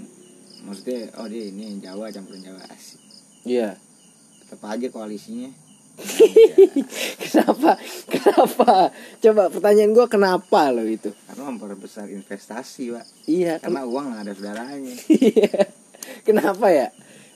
maksudnya 0.69 1.09
oh 1.17 1.25
dia 1.25 1.49
ini 1.49 1.81
Jawa 1.81 2.13
campuran 2.13 2.45
Jawa 2.45 2.61
asik. 2.73 3.01
Iya. 3.45 3.77
Tetap 4.45 4.65
aja 4.69 4.85
koalisinya 4.93 5.68
kenapa 7.23 7.71
kenapa 8.07 8.71
coba 9.19 9.43
pertanyaan 9.51 9.91
gua 9.91 10.07
kenapa 10.07 10.71
lo 10.71 10.83
itu 10.87 11.11
karena 11.27 11.43
memperbesar 11.51 12.07
investasi 12.07 12.95
pak 12.95 13.05
iya 13.27 13.59
karena 13.59 13.83
uang 13.83 14.15
nggak 14.15 14.21
ada 14.23 14.33
saudaranya 14.33 14.95
Iya. 15.09 15.61
Kenapa 16.23 16.71
ya? 16.71 16.89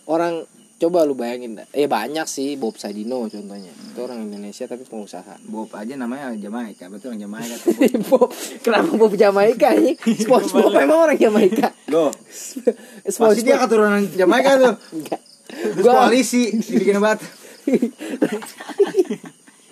Orang 0.08 0.47
coba 0.80 1.08
lu 1.08 1.15
bayangin 1.15 1.56
dah. 1.56 1.67
Eh 1.71 1.88
banyak 1.88 2.28
sih 2.28 2.56
Bob 2.60 2.76
Sadino 2.76 3.28
contohnya. 3.28 3.71
Itu 3.71 3.99
orang 4.04 4.28
Indonesia 4.28 4.67
tapi 4.67 4.84
pengusaha. 4.84 5.39
Bob 5.47 5.71
aja 5.76 5.93
namanya 5.95 6.36
Jamaika 6.36 6.91
betul 6.91 7.15
orang 7.15 7.21
Jamaika 7.28 7.56
tuh 7.60 7.71
Bob. 7.76 7.99
Bob, 8.10 8.30
kenapa 8.63 8.91
Bob 8.95 9.13
Jamaika 9.15 9.67
ini? 9.78 9.95
SpongeBob 9.99 10.73
emang 10.76 10.99
orang 11.08 11.17
Jamaika. 11.19 11.71
loh 11.91 12.10
pasti 12.10 13.45
dia 13.45 13.56
SpongeBob 13.56 13.60
keturunan 13.67 14.04
Jamaika 14.15 14.52
tuh 14.60 14.73
enggak. 14.95 15.21
Terus 15.54 15.84
Gua 15.86 15.93
koalisi 16.08 16.41
dibikin 16.56 16.97
banget 16.97 17.19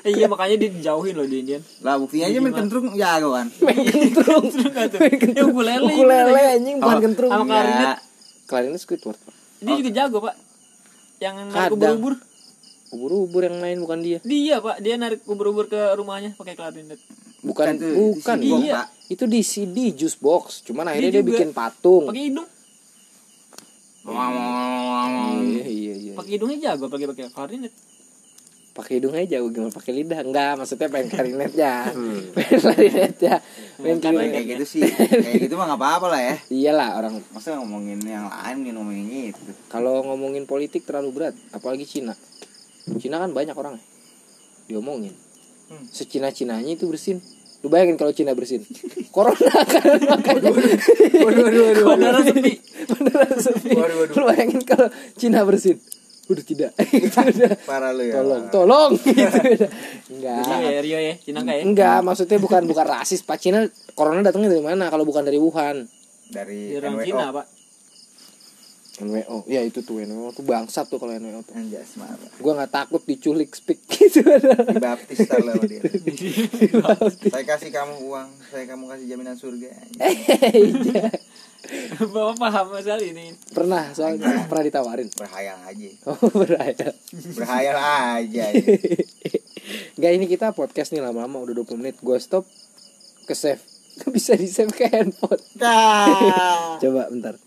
eh, 0.02 0.12
iya 0.12 0.26
makanya 0.26 0.56
dia 0.58 0.70
dijauhin 0.72 1.14
loh 1.14 1.26
di 1.26 1.38
Indian 1.40 1.62
lah 1.80 1.96
buktinya 1.96 2.26
aja 2.26 2.38
main 2.38 2.56
kentrung 2.56 2.88
jago 2.92 3.30
kan 3.32 3.48
main 3.60 3.86
kentrung. 3.86 4.46
ya 5.32 5.44
ukulele 5.46 5.86
Ukulele 5.86 6.42
anjing 6.52 6.78
bukan 6.78 6.98
kentrung. 7.00 7.30
sama 7.30 7.46
klarinet. 7.46 7.76
Enggak. 7.76 7.98
Klarinet 8.44 8.80
Squidward. 8.80 9.20
Dia 9.62 9.74
juga 9.78 9.92
jago 9.94 10.18
pak 10.20 10.36
yang 11.20 11.36
narik 11.48 11.72
ubur-ubur 11.72 12.14
Ubur-ubur 12.92 13.42
yang 13.46 13.56
main 13.58 13.78
bukan 13.78 14.00
dia. 14.02 14.20
dia 14.22 14.60
pak 14.60 14.82
dia 14.82 14.98
narik 14.98 15.24
ubur-ubur 15.24 15.66
ke 15.66 15.80
rumahnya 15.96 16.36
pakai 16.36 16.56
klarinet 16.56 17.00
Bukan 17.42 17.74
Bukan 17.80 18.38
Iya. 18.38 18.86
Pak. 18.86 18.88
Itu 19.10 19.26
di 19.26 19.42
CD 19.42 19.90
Juice 19.92 20.14
Box. 20.16 20.62
Cuman 20.62 20.86
akhirnya 20.86 21.10
dia, 21.12 21.26
bikin 21.26 21.50
patung. 21.52 22.06
pakai 22.06 22.30
hidung 22.30 22.46
Iya 24.04 24.26
iya 25.42 25.66
iya. 25.66 25.81
Pakai 26.22 26.32
hidungnya 26.38 26.58
jago 26.62 26.86
pakai 26.88 27.08
pakai 27.10 27.24
klarinet. 27.30 27.74
Pakai 28.72 29.04
hidung 29.04 29.12
aja 29.12 29.36
gimana 29.44 29.68
pakai 29.68 29.92
lidah? 29.92 30.24
Enggak 30.24 30.56
maksudnya 30.56 30.88
pengen 30.88 31.12
klarinet 31.12 31.52
ya 31.52 31.92
pengen 32.32 32.56
klarinet 32.64 33.16
ya 33.20 33.36
pengen 33.76 34.00
klarinet 34.00 34.32
kayak 34.32 34.48
gitu 34.56 34.66
sih 34.66 34.82
kayak 34.88 35.44
gitu 35.44 35.60
mah 35.60 35.68
nggak 35.68 35.82
apa-apa 35.82 36.08
lah 36.08 36.22
ya. 36.24 36.36
Iyalah 36.48 36.90
orang 36.96 37.20
masa 37.36 37.60
ngomongin 37.60 38.00
yang 38.00 38.32
lain 38.32 38.58
nih 38.64 38.72
ngomongin 38.72 39.06
gitu. 39.36 39.52
Kalau 39.68 40.08
ngomongin 40.08 40.48
politik 40.48 40.88
terlalu 40.88 41.12
berat 41.12 41.36
apalagi 41.52 41.84
Cina. 41.84 42.16
Cina 42.96 43.20
kan 43.20 43.36
banyak 43.36 43.52
orang 43.54 43.76
diomongin. 44.72 45.12
Hmm. 45.68 45.88
secina 45.92 46.32
cinanya 46.32 46.72
itu 46.72 46.88
bersin. 46.88 47.20
Lu 47.64 47.68
bayangin 47.68 48.00
kalau 48.00 48.16
Cina 48.16 48.32
bersin. 48.32 48.64
Corona 49.16 49.52
kan 49.68 50.00
makanya. 50.00 50.48
waduh 51.20 51.44
waduh 51.44 51.62
waduh 51.76 51.86
bandara 51.92 52.20
sepi. 52.24 52.54
Beneran 52.88 53.36
sepi 53.36 53.70
Waduh, 53.76 53.96
waduh. 54.00 54.16
lu 54.16 54.24
bayangin 54.32 54.62
kalau 54.64 54.88
Cina 55.20 55.44
bersin. 55.44 55.76
udah 55.76 55.76
tidak 55.76 55.92
Itu 55.92 56.01
udah. 56.40 56.72
parah 57.64 57.92
lu 57.92 58.04
ya 58.04 58.14
tolong 58.18 58.44
tolong 58.50 58.92
gitu 59.06 59.40
enggak 60.10 60.60
ya 60.62 60.80
Rio 60.80 61.00
ya 61.00 61.14
Cina 61.18 61.42
enggak 61.42 61.56
ya 61.58 61.64
Enggak, 61.64 61.98
maksudnya 62.02 62.38
bukan 62.38 62.62
bukan 62.64 62.86
rasis. 62.86 63.22
Pak 63.22 63.38
Cina 63.38 63.66
corona 63.92 64.22
datangnya 64.22 64.50
dari 64.50 64.64
mana 64.64 64.88
kalau 64.88 65.04
bukan 65.04 65.22
dari 65.22 65.36
Wuhan? 65.36 65.86
dari 66.28 66.76
orang. 66.76 67.04
Cina 67.04 67.28
pak 67.30 67.46
NWO. 69.02 69.50
Ya 69.50 69.66
itu 69.66 69.82
tuh 69.82 69.98
NWO 70.00 70.30
tuh 70.30 70.46
bangsat 70.46 70.86
tuh 70.86 70.96
kalau 70.96 71.10
NWO 71.12 71.42
tuh. 71.42 71.58
anjas 71.58 71.98
marah 71.98 72.22
Gua 72.38 72.54
nggak 72.54 72.70
takut 72.70 73.02
diculik 73.02 73.50
speak 73.52 73.82
gitu. 73.90 74.22
dibaptis 74.68 75.26
lah 75.26 75.42
sama 75.42 75.66
dia 75.66 75.82
saya 77.26 77.46
kasih 77.48 77.72
kamu 77.74 77.96
uang 78.06 78.30
saya 78.48 78.70
kamu 78.70 78.84
kasih 78.88 79.06
jaminan 79.08 79.34
surga 79.34 79.70
Iya. 79.98 81.10
bapak 82.14 82.36
paham 82.38 82.66
masalah 82.74 83.04
ini. 83.06 83.38
Pernah 83.54 83.94
soalnya 83.94 84.46
pernah 84.50 84.66
ditawarin. 84.66 85.08
Berhayal 85.14 85.58
aja. 85.66 85.90
Oh 86.10 86.18
beraya 86.42 86.88
berhayal 87.38 87.78
aja. 88.18 88.46
Enggak 89.98 90.12
ini 90.18 90.26
kita 90.26 90.54
podcast 90.58 90.92
nih 90.92 91.04
lama-lama 91.04 91.42
udah 91.42 91.54
20 91.54 91.82
menit. 91.82 91.96
Gue 92.02 92.18
stop 92.18 92.46
ke 93.30 93.34
save. 93.38 93.62
Bisa 94.16 94.34
di 94.34 94.48
save 94.50 94.74
ke 94.74 94.90
handphone. 94.90 95.42
Dah. 95.58 96.78
coba 96.82 97.12
bentar 97.12 97.42